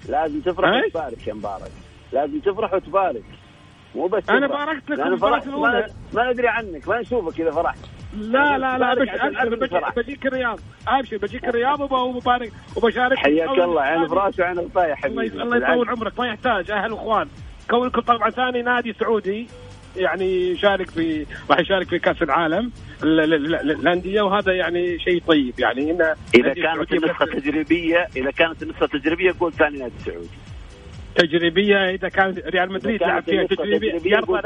[0.10, 1.72] لازم تفرح وتبارك يا مبارك.
[2.12, 3.24] لازم تفرح وتبارك.
[3.96, 5.48] مو بس أنا باركت لك فرحت.
[5.48, 7.80] ما, ما ندري عنك ما نشوفك إذا فرحت.
[8.14, 8.94] لا لا لا
[9.98, 11.18] بجيك الرياض أبشر.
[11.18, 15.42] بجيك الرياض وببارك وبشارك حياك الله عين براسي وعين الطايح حبيبي.
[15.44, 16.20] الله يطول عمرك.
[16.20, 17.28] ما يحتاج أهل وإخوان.
[17.70, 19.48] كونكم طبعا ثاني نادي سعودي
[19.96, 22.72] يعني يشارك في راح يشارك في كأس العالم
[23.04, 25.60] الأندية وهذا يعني شيء طيب.
[25.60, 30.30] يعني انه إذا كانت النسخة تجريبيه إذا كانت النسخة تجريبية قول ثاني نادي سعودي.
[31.16, 34.02] تجريبية إذا كان ريال مدريد لعب فيها تجريبية.
[34.06, 34.42] يرضى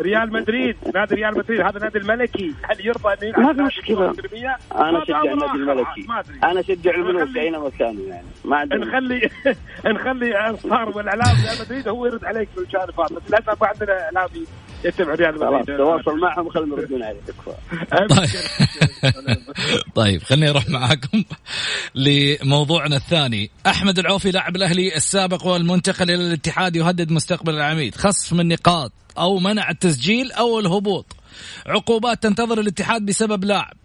[0.00, 2.54] ريال مدريد نادي ريال مدريد هذا نادي الملكي.
[2.62, 4.14] هل يرضى انه يلعب ما في مشكلة.
[4.74, 6.06] أنا أشجع النادي الملكي.
[6.44, 8.26] أنا أشجع الملوك اينما كانوا يعني.
[8.44, 9.30] ما عندي نخلي
[9.86, 14.46] نخلي أنصار والاعلام ريال مدريد هو يرد عليك في الجانب هذا للاسف ما عندنا اعلامي
[14.84, 15.76] يتبع ريال مدريد.
[15.78, 17.22] تواصل معهم وخلهم يردون عليك.
[19.94, 20.22] طيب.
[20.22, 21.24] خليني أروح معاكم
[21.94, 23.50] لموضوعنا الثاني.
[23.66, 27.94] أحمد العوفي لاعب الأهلي السابق والمنتقل إلى الاتحاد يهدد مستقبل العميد.
[27.94, 31.06] خصم النقاط أو منع التسجيل أو الهبوط.
[31.66, 33.76] عقوبات تنتظر الاتحاد بسبب لاعب.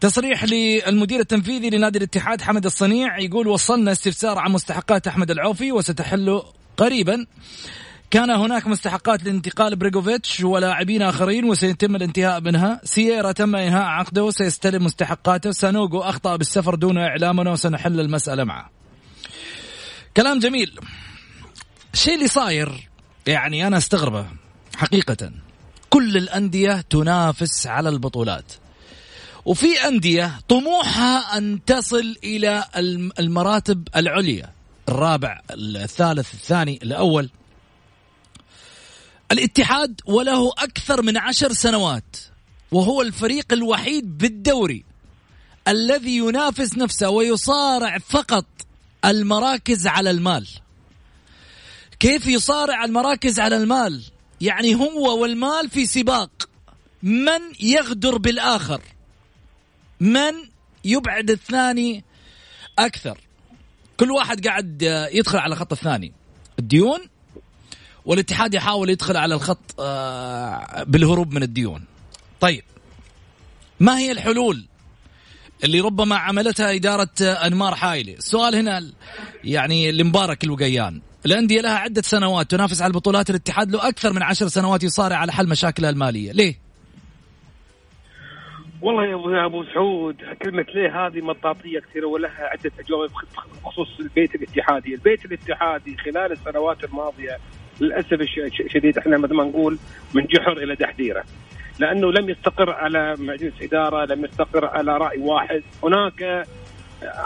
[0.00, 6.42] تصريح للمدير التنفيذي لنادي الاتحاد حمد الصنيع يقول وصلنا استفسار عن مستحقات أحمد العوفي وستحل
[6.76, 7.26] قريبا.
[8.10, 12.80] كان هناك مستحقات لانتقال بريغوفيتش ولاعبين آخرين وسيتم الانتهاء منها.
[12.84, 15.50] سييرا تم إنهاء عقده وسيستلم مستحقاته.
[15.50, 18.70] سانوغو أخطأ بالسفر دون اعلامنا وسنحل المسألة معه.
[20.16, 20.78] كلام جميل.
[21.94, 22.88] الشيء اللي صاير
[23.26, 24.26] يعني أنا أستغربه
[24.76, 25.30] حقيقة.
[25.90, 28.52] كل الأندية تنافس على البطولات.
[29.44, 32.64] وفي أندية طموحها أن تصل إلى
[33.18, 34.52] المراتب العليا.
[34.88, 37.30] الرابع الثالث الثاني الأول.
[39.32, 42.16] الاتحاد وله أكثر من عشر سنوات
[42.72, 44.84] وهو الفريق الوحيد بالدوري
[45.68, 48.46] الذي ينافس نفسه ويصارع فقط
[49.04, 50.48] المراكز على المال.
[52.00, 54.02] كيف يصارع المراكز على المال؟
[54.40, 56.48] يعني هو والمال في سباق.
[57.02, 58.80] من يغدر بالآخر؟
[60.00, 60.32] من
[60.84, 62.04] يبعد الثاني
[62.78, 63.18] أكثر؟
[63.96, 66.12] كل واحد قاعد يدخل على خط الثاني.
[66.58, 67.00] الديون
[68.04, 71.84] والاتحاد يحاول يدخل على الخط آه، بالهروب من الديون.
[72.40, 72.62] طيب
[73.80, 74.66] ما هي الحلول
[75.64, 78.82] اللي ربما عملتها إدارة أنمار حايلي السؤال هنا
[79.44, 84.48] يعني لمبارك الوقيان الأندية لها عدة سنوات تنافس على البطولات الاتحاد له أكثر من عشر
[84.48, 86.32] سنوات يصارع على حل مشاكلها المالية.
[86.32, 86.54] ليه؟
[88.82, 89.04] والله
[89.36, 93.12] يا أبو سعود كلمة ليه هذه مطاطية كثيرة ولها عدة أجوبة
[93.64, 97.38] بخصوص البيت الاتحادي، البيت الاتحادي خلال السنوات الماضية
[97.80, 98.12] للأسف
[98.60, 99.78] الشديد إحنا مثل ما نقول
[100.14, 101.24] من جحر إلى دحديره
[101.78, 105.62] لأنه لم يستقر على مجلس إدارة لم يستقر على رأي واحد.
[105.84, 106.46] هناك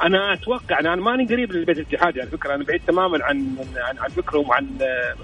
[0.03, 4.09] أنا أتوقع أنا ماني قريب للبيت الاتحادي على فكرة أنا بعيد تماما عن عن, عن
[4.09, 4.67] فكرهم وعن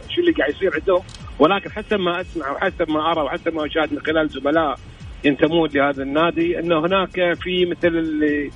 [0.08, 1.02] شو اللي قاعد يصير عندهم.
[1.38, 4.78] ولكن حسب ما أسمع وحسب ما أرى وحسب ما أشاهد من خلال زملاء
[5.24, 8.50] ينتمون لهذا النادي إنه هناك في مثل اللي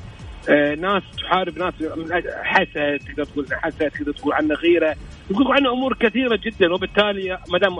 [0.78, 1.74] ناس تحارب ناس
[2.42, 4.96] حسد تقدر تقول حسد تقدر تقول عنه غيرة.
[5.30, 7.76] يقول عنه أمور كثيرة جدا وبالتالي ما دام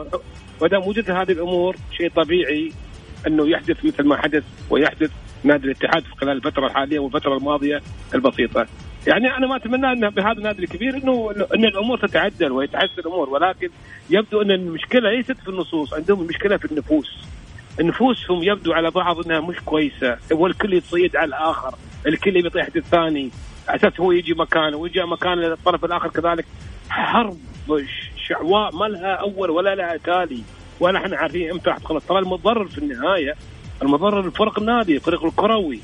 [0.62, 2.72] ما دام وجدت هذه الأمور شيء طبيعي
[3.26, 5.10] إنه يحدث مثل ما حدث ويحدث
[5.44, 7.82] نادي الاتحاد في خلال الفترة الحالية والفترة الماضية
[8.14, 8.66] البسيطة.
[9.06, 13.68] يعني أنا ما أتمنى ان بهذا النادي الكبير انه إن الأمور تتعدل ويتحسن الأمور ولكن
[14.10, 17.18] يبدو إن المشكلة ليست في النصوص عندهم المشكلة في النفوس.
[17.80, 21.74] نفوسهم يبدو على بعض إنها مش كويسة والكل يتصيد على الآخر.
[22.06, 23.30] الكل يبي يطيح الثاني
[23.68, 26.46] أساس هو يجي مكانه ويجي مكان الطرف الآخر كذلك.
[26.90, 27.36] حرب
[28.28, 30.42] شعواء ما لها أول ولا لها تالي.
[30.80, 32.06] ولا إحنا عارفين إمتى راح تخلص.
[32.06, 33.34] ترى المضرر في النهاية
[33.82, 35.80] المضرر الفرق النادي الفريق الكروي.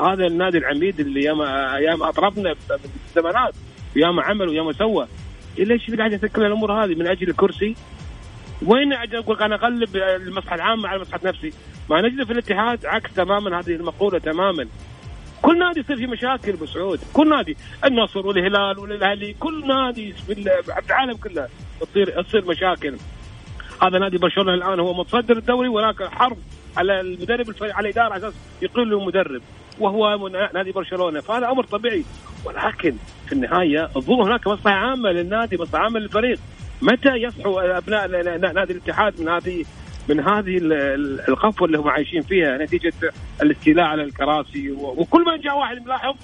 [0.00, 2.54] هذا النادي العميد اللي ياما ياما اطرفنا
[3.14, 3.54] بالزمانات.
[3.96, 5.06] ياما عمل وياما سوى.
[5.58, 7.74] ليش قاعد يسكر الأمور هذه من أجل الكرسي؟
[8.66, 11.52] وين أقول أنا أقلب المصلحه العامة على مصلحه نفسي؟
[11.90, 14.66] ما نجد في الاتحاد عكس تماما هذه المقولة تماما.
[15.44, 17.56] كل نادي يصير فيه مشاكل بسعود كل نادي.
[17.84, 19.34] النصر والهلال والأهلي.
[19.40, 20.32] كل نادي في
[20.88, 21.48] العالم كله
[21.80, 22.96] تصير تصير مشاكل.
[23.82, 26.36] هذا نادي برشلونة الآن هو متصدر الدوري ولكن حرب
[26.76, 29.42] على المدرب على الاداره على أساس يقيل له مدرب
[29.80, 31.20] وهو نادي برشلونة.
[31.20, 32.04] فهذا أمر طبيعي.
[32.44, 36.38] ولكن في النهاية الظروف هناك مصلحة عامة للنادي مصلحة عامة للفريق.
[36.82, 38.08] متى يصحوا أبناء
[38.52, 39.64] نادي الاتحاد من هذه
[40.08, 40.58] من هذه
[41.28, 42.92] القفوه اللي هم عايشين فيها نتيجة
[43.42, 46.14] الاستيلاء على الكراسي وكل ما جاء واحد ملاحظ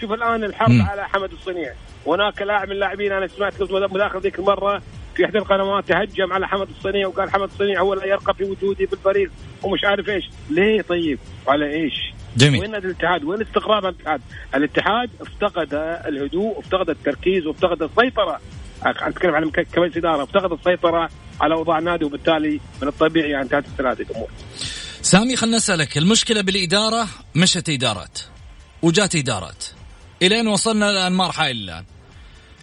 [0.00, 0.82] شوف الآن الحرب م.
[0.82, 1.72] على حمد الصنيع.
[2.06, 4.82] هناك لاعب من اللاعبين أنا سمعت مداخل ذيك المرة
[5.14, 8.86] في إحدى القنوات تهجم على حمد الصنيع وقال حمد الصنيع هو لا يرقى في وجودي
[8.86, 9.30] في الفريق
[9.62, 10.30] ومش عارف إيش.
[10.50, 12.60] ليه طيب؟ وعلى إيش؟ جميل.
[12.60, 14.20] وين الاتحاد؟ وين استقرار الاتحاد؟
[14.54, 15.74] الاتحاد افتقد
[16.06, 18.40] الهدوء افتقد التركيز وافتقد السيطرة.
[18.82, 21.08] أتكلم عن كمجلس إدارة افتقد السيطرة
[21.40, 24.28] على اوضاع النادي وبالتالي من الطبيعي أن تنتهي هذه الأمور.
[25.02, 28.18] سامي خلنا نسألك المشكلة بالإدارة مشت إدارات
[28.82, 29.64] وجات إدارات
[30.22, 31.84] إلين وصلنا لانمار حائل الان.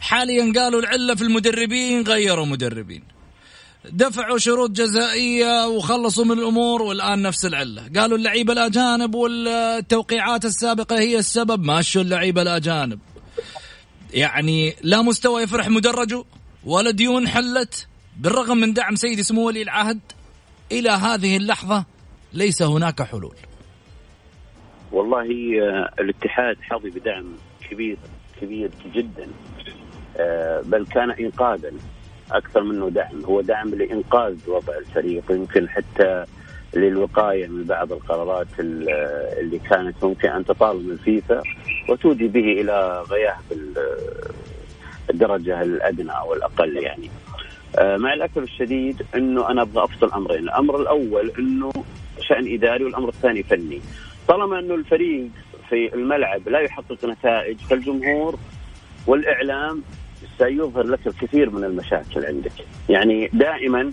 [0.01, 3.03] حاليا قالوا العلة في المدربين غيروا مدربين.
[3.91, 11.19] دفعوا شروط جزائية وخلصوا من الأمور والآن نفس العلة، قالوا اللعيبة الأجانب والتوقيعات السابقة هي
[11.19, 12.99] السبب ماشوا اللعيبة الأجانب.
[14.13, 16.23] يعني لا مستوى يفرح مدرجه
[16.63, 17.88] ولا ديون حلت
[18.18, 19.99] بالرغم من دعم سيدي سمو ولي العهد
[20.72, 21.86] إلى هذه اللحظة
[22.34, 23.36] ليس هناك حلول.
[24.91, 25.28] والله
[25.61, 27.26] آه، الاتحاد حظي بدعم
[27.70, 27.97] كبير
[28.41, 29.28] كبير جدا
[30.18, 31.72] آه، بل كان انقاذا
[32.32, 36.26] أكثر منه دعم هو دعم لإنقاذ وضع الفريق يمكن حتى
[36.74, 41.43] للوقاية من بعض القرارات اللي كانت ممكن أن تطالب الفيفا
[41.89, 43.38] وتودي به إلى غياه
[45.09, 47.09] الدرجه الأدنى أو الأقل يعني.
[47.78, 51.71] آه، مع الاسف الشديد إنه أنا أبغى أفصل أمرين، الأمر الأول إنه
[52.19, 53.82] شأن إداري والأمر الثاني فني.
[54.28, 55.28] طالما إنه الفريق
[55.69, 58.39] في الملعب لا يحقق نتائج فالجمهور
[59.07, 59.84] والإعلام
[60.38, 62.51] سيظهر لك الكثير من المشاكل عندك،
[62.89, 63.91] يعني دائما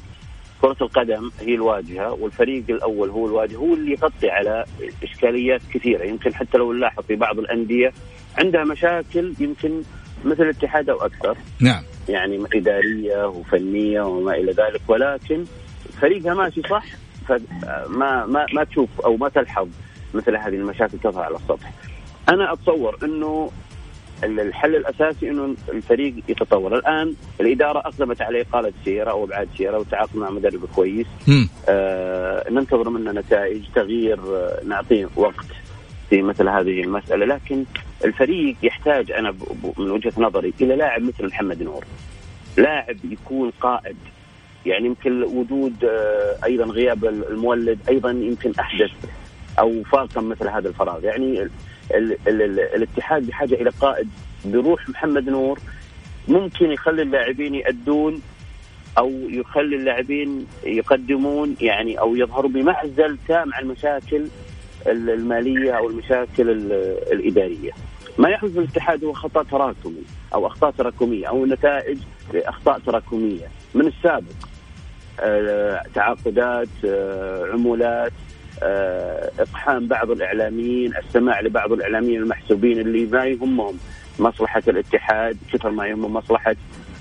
[0.63, 4.65] كرة القدم هي الواجهة والفريق الأول هو الواجهة هو اللي يغطي على
[5.03, 6.05] إشكاليات كثيرة.
[6.05, 7.93] يمكن حتى لو نلاحظ في بعض الأندية
[8.39, 9.83] عندها مشاكل يمكن
[10.25, 11.37] مثل الاتحاد أو أكثر.
[11.61, 11.83] نعم.
[12.09, 15.45] يعني إدارية وفنية وما إلى ذلك ولكن
[16.01, 16.85] فريقها ماشي صح
[17.29, 19.69] فما ما ما تشوف أو ما تلحظ
[20.15, 21.73] مثل هذه المشاكل تظهر على السطح.
[22.29, 23.51] أنا أتصور أنه
[24.25, 26.77] الحل الأساسي إنه الفريق يتطور.
[26.77, 31.07] الآن الإدارة أقدمت على إقالة سيرة أو أبعاد سيرة وتعاقد مع مدرب كويس.
[31.69, 35.47] آه ننتظر منه نتائج تغيير آه نعطيه وقت
[36.11, 37.27] في مثل هذه المسألة.
[37.27, 37.65] لكن
[38.05, 39.35] الفريق يحتاج أنا
[39.79, 41.85] من وجهة نظري إلى لاعب مثل محمد نور.
[42.57, 43.97] لاعب يكون قائد.
[44.67, 48.91] يعني يمكن وجود آه أيضا غياب المولد أيضا يمكن أحدث
[49.59, 51.05] أو فاقم مثل هذا الفراغ.
[51.05, 51.51] يعني ال
[51.95, 54.09] ال ال الاتحاد بحاجة إلى قائد
[54.45, 55.59] بروح محمد نور
[56.29, 58.23] ممكن يخلي اللاعبين يأدون
[58.99, 64.27] أو يخلي اللاعبين يقدمون يعني أو يظهروا بمعزل تام عن المشاكل
[64.87, 66.51] المالية أو المشاكل
[67.13, 67.71] الإدارية.
[68.19, 70.03] ما يحدث في الاتحاد هو خطأ تراكمي
[70.35, 71.99] أو أخطاء تراكمية أو نتائج
[72.35, 74.33] لأخطاء تراكمية من السابق.
[75.21, 78.13] آه، تعاقدات آه، عمولات
[78.63, 83.79] آه، إقحام بعض الإعلاميين، السماع لبعض الإعلاميين المحسوبين اللي ما يهمهم
[84.19, 86.57] مصلحة الاتحاد كثر ما يهمهم مصلحة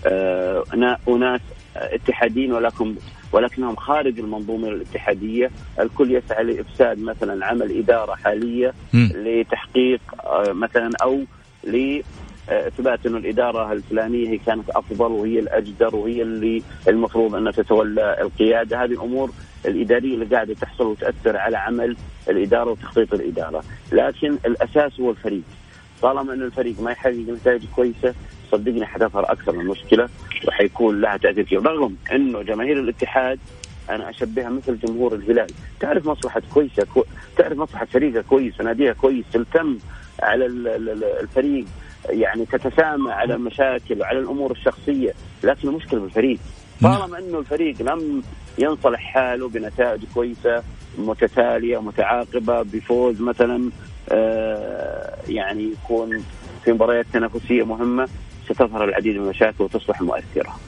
[0.06, 0.64] آه،
[1.08, 1.42] أناس
[1.76, 2.96] اتحاديين ولكن
[3.32, 11.24] ولكنهم خارج المنظومة الاتحادية، الكل يسعى لإفساد مثلا عمل إدارة حالية لتحقيق آه، مثلا أو
[11.64, 18.84] لاثبات إنه الإدارة الفلانية هي كانت أفضل وهي الأجدر وهي اللي المفروض أنها تتولى القيادة،
[18.84, 19.32] هذه الأمور
[19.66, 21.98] الإدارية اللي قاعدة تحصل وتأثر على عمل
[22.30, 25.44] الإدارة وتخطيط الإدارة، لكن الأساس هو الفريق.
[26.02, 28.14] طالما إن الفريق ما يحقق نتائج كويسة
[28.52, 30.10] صدقني حتظهر أكثر من مشكلة
[30.48, 31.66] وحيكون لها تأثير كبير.
[31.66, 33.40] رغم إنه جماهير الاتحاد
[33.90, 35.48] أنا أشبهها مثل جمهور الهلال.
[35.80, 37.04] تعرف مصلحة كويسة كو...
[37.38, 39.78] تعرف مصلحة فريقها كويس وناديها كويس تلتم
[40.20, 40.46] على
[41.22, 41.66] الفريق
[42.10, 46.40] يعني تتسامى على المشاكل وعلى الأمور الشخصية لكن المشكلة بالفريق
[46.82, 48.24] طالما إنه الفريق لم
[48.58, 50.64] ينصلح حاله بنتائج كويسة
[50.98, 53.70] متتالية متعاقبة بفوز مثلا
[54.10, 56.24] آه يعني يكون
[56.66, 58.08] في مباريات تنافسية مهمة
[58.54, 60.60] ستظهر العديد من المشاكل وتصبح مؤثرة.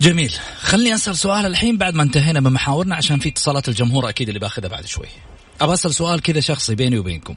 [0.00, 0.34] جميل.
[0.60, 4.40] خليني أسأل سؤال الحين بعد ما انتهينا من محاورنا عشان في اتصالات الجمهور أكيد اللي
[4.40, 5.06] بأخذها بعد شوي.
[5.60, 7.36] ابى أسأل سؤال كذا شخصي بيني وبينكم.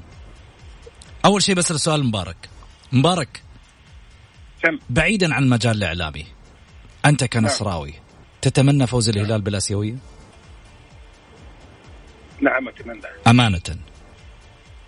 [1.25, 2.49] أول شيء بسأل سؤال مبارك.
[2.91, 3.41] مبارك.
[4.63, 6.25] كم؟ بعيدا عن المجال الإعلامي.
[7.05, 7.93] أنت كنصراوي
[8.41, 9.95] تتمنى فوز الهلال بالاسيويه
[12.41, 13.01] نعم أتمنى.
[13.27, 13.61] أمانة.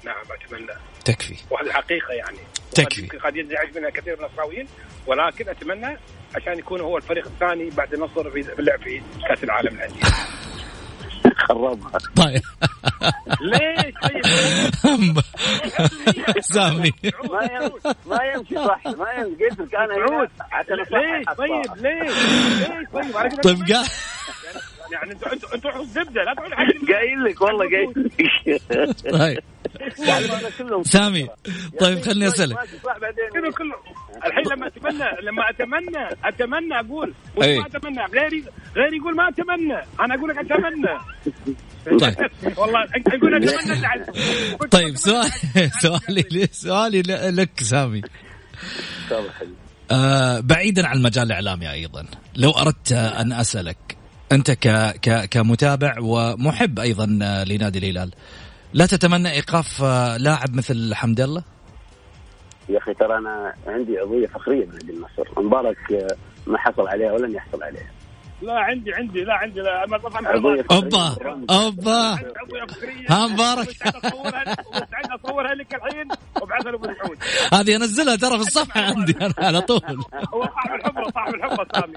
[0.06, 0.93] نعم أتمنى.
[1.06, 1.36] تكفي.
[1.51, 2.38] وهذه حقيقة يعني.
[2.76, 3.08] تكفي.
[3.18, 4.68] قد- ينزعج منها كثير من النصراويين
[5.08, 5.97] ولكن أتمنى
[6.36, 10.01] عشان يكون هو الفريق الثاني بعد النصر في في اللعب في كأس العالم للانديه
[11.38, 11.91] خربها.
[12.16, 12.41] طيب.
[13.41, 15.20] ليش؟ طيب.
[16.54, 16.93] سامي.
[17.30, 17.97] ما يمشي.
[18.06, 18.82] ما يمشي صح.
[18.86, 19.45] ما يمشي.
[19.49, 21.76] قلت لك أنا عشان ليش؟ طيب.
[21.76, 22.14] ليش؟
[22.70, 23.66] ليش؟ طيب طيب
[24.94, 26.58] يعني أنتوا أنتوا أنتوا الزبدة لا تقولوا
[26.96, 27.89] قايل لك والله قايل
[28.48, 29.12] لك.
[29.12, 29.39] طيب.
[30.58, 31.28] كلهم سامي
[31.80, 32.58] طيب خليني أسألك.
[33.34, 33.76] كله كله
[34.26, 37.14] الحين لما اتمنى لما اتمنى أتمنى أقول.
[37.38, 38.06] ما أتمنى.
[38.14, 38.44] غيري
[38.76, 39.78] غيري يقول ما أتمنى.
[40.00, 41.00] أنا أقول لك أتمنى.
[42.00, 42.30] طيب.
[42.60, 44.06] والله أقول أتمنى
[44.72, 45.30] طيب سؤال
[45.82, 48.02] سؤالي سؤالي لك سامي.
[49.91, 53.78] آه بعيدا عن المجال الإعلامي أيضا لو أردت أن أسألك
[54.34, 54.68] أنت ك
[55.02, 58.12] ك كمتابع ومحب أيضا آه، لنادي الهلال.
[58.74, 61.44] لا تتمنى إيقاف آه، لاعب مثل حمد الله؟
[62.70, 65.42] يا أخي ترى أنا عندي عضويه فخرية بنادي النصر.
[65.42, 66.16] مبارك آه،
[66.48, 67.92] ما حصل عليها ولن يحصل عليها.
[68.44, 71.16] لا عندي عندي لا عندي لا فخريه أوبا
[71.50, 72.20] أوبا.
[73.10, 73.68] ها مبارك.
[74.74, 76.08] مستعد اصورها لك الحين
[76.41, 77.18] وابعثها لابو سعود
[77.54, 79.82] هذه أنزلها ترى في الصفحة عندي أنا على طول
[80.34, 81.94] هو صاحب الحفره صاحب الحفره سامي.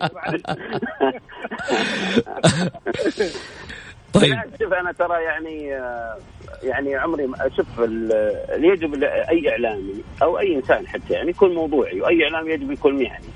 [4.14, 5.64] طيب شوف أنا ترى يعني
[6.62, 12.24] يعني عمري ما اللي يجب اي اعلامي أو أي إنسان حتى يعني يكون موضوعي وأي
[12.24, 13.28] اعلامي يجب يكون مهني.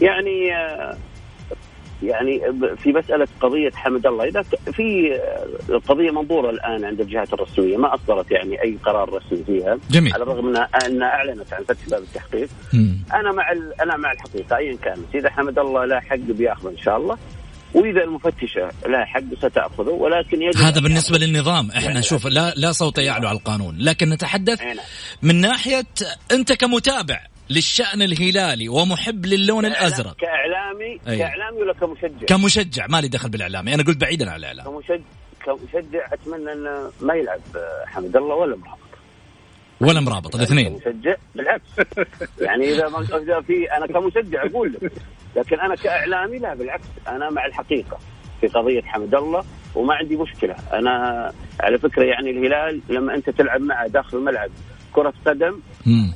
[0.00, 0.96] يعني آه،
[2.02, 2.40] يعني
[2.76, 4.24] في مسألة قضية حمد الله.
[4.24, 4.42] إذا
[4.72, 9.78] في آه، القضية منظورة الآن عند الجهات الرسمية ما أصدرت يعني أي قرار رسمي فيها
[9.90, 10.12] جميل.
[10.14, 10.68] على الرغم انها
[11.02, 12.48] أعلنت عن فتح باب التحقيق.
[13.14, 15.14] أنا مع أنا مع الحقيقة ايا كانت.
[15.14, 17.18] إذا حمد الله لا حق بياخذه إن شاء الله
[17.74, 21.70] وإذا المفتشة لا حق ستأخذه ولكن يجب هذا بالنسبة للنظام.
[21.70, 24.76] إحنا يعني- شوف لا لا صوت يعلو على القانون لكن نتحدث نعم.
[25.22, 25.86] من ناحية
[26.32, 27.31] أنت كمتابع.
[27.50, 30.16] للشأن الهلالي ومحب للون الأزرق.
[30.16, 31.18] كاعلامي أي.
[31.18, 32.86] كإعلامي ولا كمشجع؟ كمشجع.
[32.86, 33.74] ما لي دخل بالإعلامي.
[33.74, 34.66] أنا قلت بعيدا عن الإعلام.
[34.66, 35.04] كمشجع
[35.44, 37.40] كمشجع أتمنى إنه ما يلعب
[37.86, 38.78] حمد الله ولا مرابط.
[39.80, 40.78] ولا مرابط الاثنين.
[40.78, 41.64] كمشجع بالعكس.
[42.40, 44.92] يعني إذا ما إذا في أنا كمشجع أقول لك.
[45.36, 46.86] لكن أنا كإعلامي لا بالعكس.
[47.08, 47.98] أنا مع الحقيقة
[48.40, 50.56] في قضية حمد الله وما عندي مشكلة.
[50.72, 54.50] أنا على فكرة يعني الهلال لما أنت تلعب معه داخل الملعب
[54.92, 55.60] كرة قدم.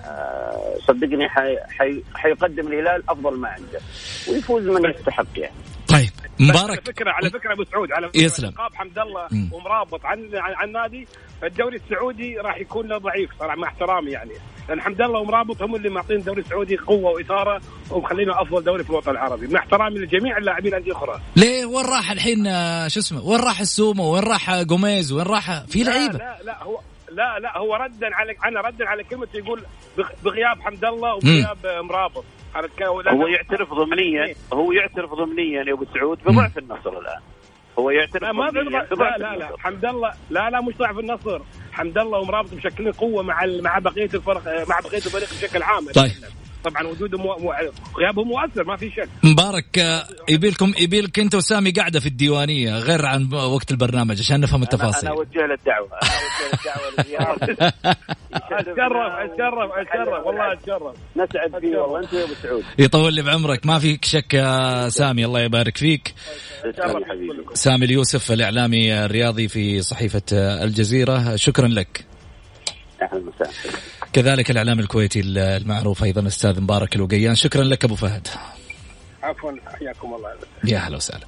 [0.05, 3.81] آه، صدقني حي حي حيقدم الهلال أفضل ما عنده
[4.29, 5.55] ويفوز من يستحق يعني.
[5.89, 6.11] طيب
[6.41, 6.87] على مبارك.
[6.87, 8.49] فكرة على فكرة أبو سعود على فكرة يسلم.
[8.49, 9.29] إيقاف حمد الله.
[9.53, 11.09] ومرابط عن عن, عن النادي
[11.43, 14.33] فالدوري السعودي راح يكون له ضعيف صراحة مع احترامي يعني.
[14.68, 17.61] لأن حمد الله ومرابط هم اللي معطين الدوري السعودي قوة وإثارة
[17.91, 19.47] ومخلينه أفضل دوري في الوطن العربي.
[19.47, 21.20] مع احترامي لجميع اللاعبين الأندية الأخرى.
[21.37, 25.64] ليه؟ وين راح الحين آه، شو اسمه؟ وين راح السومو؟ وين راح جوميز؟ وين راح
[25.68, 26.18] في لا لعيبة.
[26.18, 26.81] لا لا هو
[27.16, 29.62] لا لا هو ردا على أنا ردا على كلمة يقول
[29.98, 32.24] بغ- بغياب حمد الله وبغياب مرابط.
[33.10, 37.20] هو يعترف ضمنيا هو يعترف ضمنيا يا أبو سعود بضعف النصر الآن.
[37.78, 39.48] هو يعترف لا ما بضعف لا لا لا.
[39.58, 41.40] حمد الله لا لا مش ضعف النصر.
[41.72, 45.84] حمد الله ومرابط مشكلين قوة مع مع بقية الفرق مع بقية الفريق بشكل عام.
[45.94, 46.10] طيب.
[46.64, 47.36] طبعا وجودهم مو...
[47.38, 47.52] مو...
[47.98, 49.09] غيابهم مؤثر ما في شك.
[49.22, 54.62] مبارك آه، يبيلكم يبيلك أنت وسامي قاعدة في الديوانية غير عن وقت البرنامج عشان نفهم
[54.62, 57.66] التفاصيل أنا اوجه له الدعوه أنا اوجه له الدعوه
[58.32, 62.64] اتشرف اتشرف اتشرف والله اتشرف نسعد فيه والله أنت يا أبو سعود.
[62.78, 66.14] يطول لي بعمرك ما فيك شك يا سامي الله يبارك فيك.
[67.54, 72.04] سامي اليوسف الإعلامي الرياضي في صحيفة الجزيرة شكرا لك.
[73.02, 73.95] أهلا وسهلا.
[74.16, 77.34] كذلك الإعلام الكويتي المعروف أيضا أستاذ مبارك الوقيان.
[77.34, 78.28] شكرا لك أبو فهد.
[79.22, 80.28] عفوا حياكم الله.
[80.64, 81.26] يا أهلا وسهلا.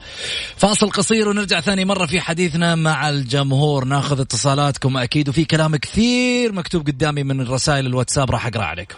[0.56, 3.84] فاصل قصير ونرجع ثاني مرة في حديثنا مع الجمهور.
[3.84, 8.96] ناخذ اتصالاتكم أكيد وفي كلام كثير مكتوب قدامي من رسائل الواتساب راح أقرأ عليكم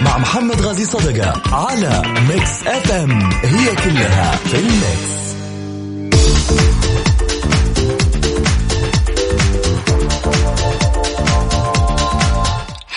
[0.00, 3.30] مع محمد غازي صدقة على Mix FM.
[3.32, 5.18] هي كلها في ال Mix.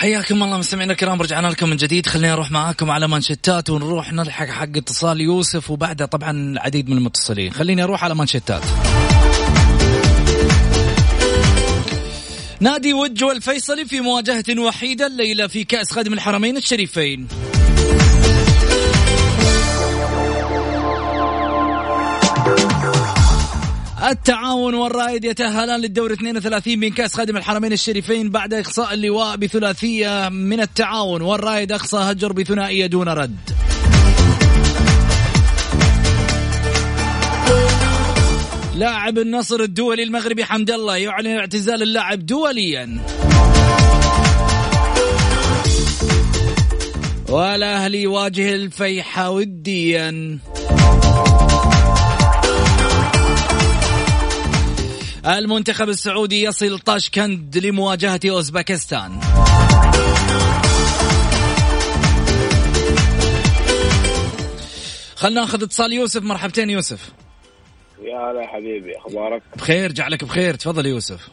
[0.02, 2.06] حياكم الله مستمعينا الكرام رجعنا لكم من جديد.
[2.06, 7.52] خلينا نروح معاكم على مانشيتات ونروح نلحق حق اتصال يوسف وبعدها طبعا العديد من المتصلين.
[7.52, 8.62] خليني أروح على مانشيتات.
[12.60, 17.28] نادي وج والفيصلي في مواجهة وحيدة الليلة في كأس خادم الحرمين الشريفين.
[24.10, 30.60] التعاون والرائد يتأهلان للدور 32 من كأس خادم الحرمين الشريفين بعد إقصاء اللواء بثلاثية من
[30.60, 31.22] التعاون.
[31.22, 33.50] والرائد أقصى هجر بثنائية دون رد.
[38.76, 42.98] لاعب النصر الدولي المغربي حمد الله يعلن اعتزال اللاعب دوليا.
[47.28, 50.38] والأهلي يواجه الفيحة وديا
[55.26, 59.20] المنتخب السعودي يصل طاشكند لمواجهة أوزبكستان.
[65.16, 66.22] خلنا ناخذ اتصال يوسف.
[66.22, 67.12] مرحبتين يوسف.
[68.02, 70.54] يا هلا حبيبي أخبارك؟ بخير جعلك بخير.
[70.54, 71.28] تفضل يوسف.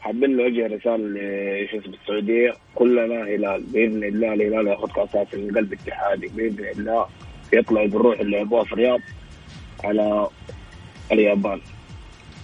[0.00, 5.72] حابين نوجه رسالة لشو اسمه السعودية كلنا هلال بإذن الله الهلال ياخذ كأس من قلب
[5.72, 7.06] اتحادي بإذن الله
[7.52, 9.00] يطلعوا بالروح اللي لعبوها في الرياض
[9.84, 10.28] على
[11.12, 11.60] اليابان.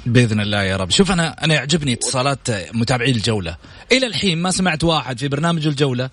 [0.07, 0.91] بإذن الله يا رب.
[0.91, 3.57] شوف أنا أنا يعجبني اتصالات متابعي الجولة.
[3.93, 6.11] إلى الحين ما سمعت واحد في برنامج الجولة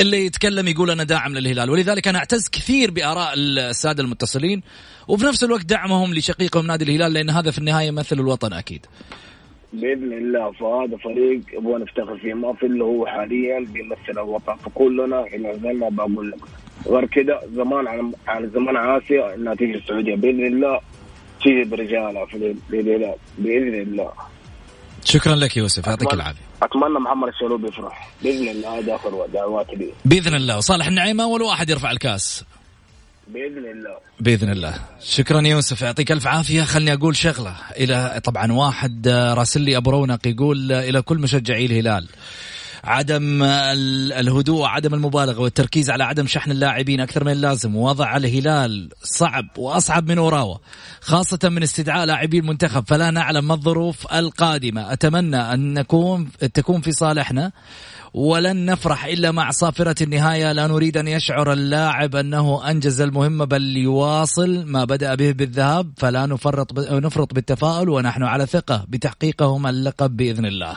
[0.00, 1.70] اللي يتكلم يقول أنا داعم للهلال.
[1.70, 4.62] ولذلك أنا أعتز كثير بآراء السادة المتصلين
[5.08, 8.86] وفي نفس الوقت دعمهم لشقيقهم نادي الهلال لأن هذا في النهاية يمثل الوطن أكيد.
[9.72, 12.34] بإذن الله فهذا فريق أبغى نفتخر فيه.
[12.34, 14.56] ما في إلا هو حاليا بيمثل الوطن.
[14.56, 15.24] فكلنا
[15.62, 16.38] زي ما بقول لك.
[16.86, 20.14] غير كذا زمان عن عن زمان عاسيه انها تيجي السعودية.
[20.14, 20.80] بإذن الله
[21.42, 24.12] تيجي برجالها في الهلال بإذن الله.
[25.04, 26.40] شكرا لك يوسف يعطيك العافية.
[26.62, 28.10] أتمنى محمد الشلوبي يفرح.
[28.22, 30.56] بإذن الله هذا اخر دعواتي لي بإذن الله.
[30.56, 32.44] وصالح النعيمة أول واحد يرفع الكاس.
[33.28, 33.96] بإذن الله.
[34.20, 34.74] بإذن الله.
[35.00, 36.62] شكرا يوسف يعطيك ألف عافية.
[36.62, 37.54] خلني أقول شغلة.
[37.76, 42.08] إلى طبعا واحد راسل لي أبو رونق يقول إلى كل مشجعي الهلال.
[42.84, 49.46] عدم الهدوء عدم المبالغة والتركيز على عدم شحن اللاعبين أكثر من اللازم ووضع الهلال صعب
[49.56, 50.56] وأصعب من اوراوا
[51.00, 54.92] خاصة من استدعاء لاعبي المنتخب فلا نعلم ما الظروف القادمة.
[54.92, 57.52] أتمنى أن نكون تكون في صالحنا.
[58.14, 60.52] ولن نفرح إلا مع صافرة النهاية.
[60.52, 65.92] لا نريد أن يشعر اللاعب أنه أنجز المهمه بل يواصل ما بدأ به بالذهاب.
[65.96, 70.76] فلا نفرط نفرط بالتفاؤل ونحن على ثقة بتحقيقهم اللقب بإذن الله.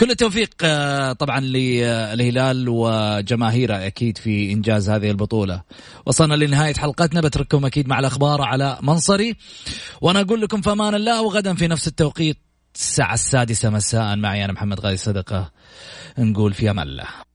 [0.00, 5.62] كل التوفيق آه، طبعا للهلال وجماهيره أكيد في إنجاز هذه البطولة.
[6.06, 7.20] وصلنا لنهاية حلقتنا.
[7.20, 9.36] بترككم أكيد مع الأخبار على منصري.
[10.00, 12.36] وأنا أقول لكم في أمان الله وغدا في نفس التوقيت
[12.74, 13.70] الساعة السادسة.
[13.70, 15.59] مساء معي أنا محمد غازي صدقة.
[16.18, 17.29] نقول في أمان الله.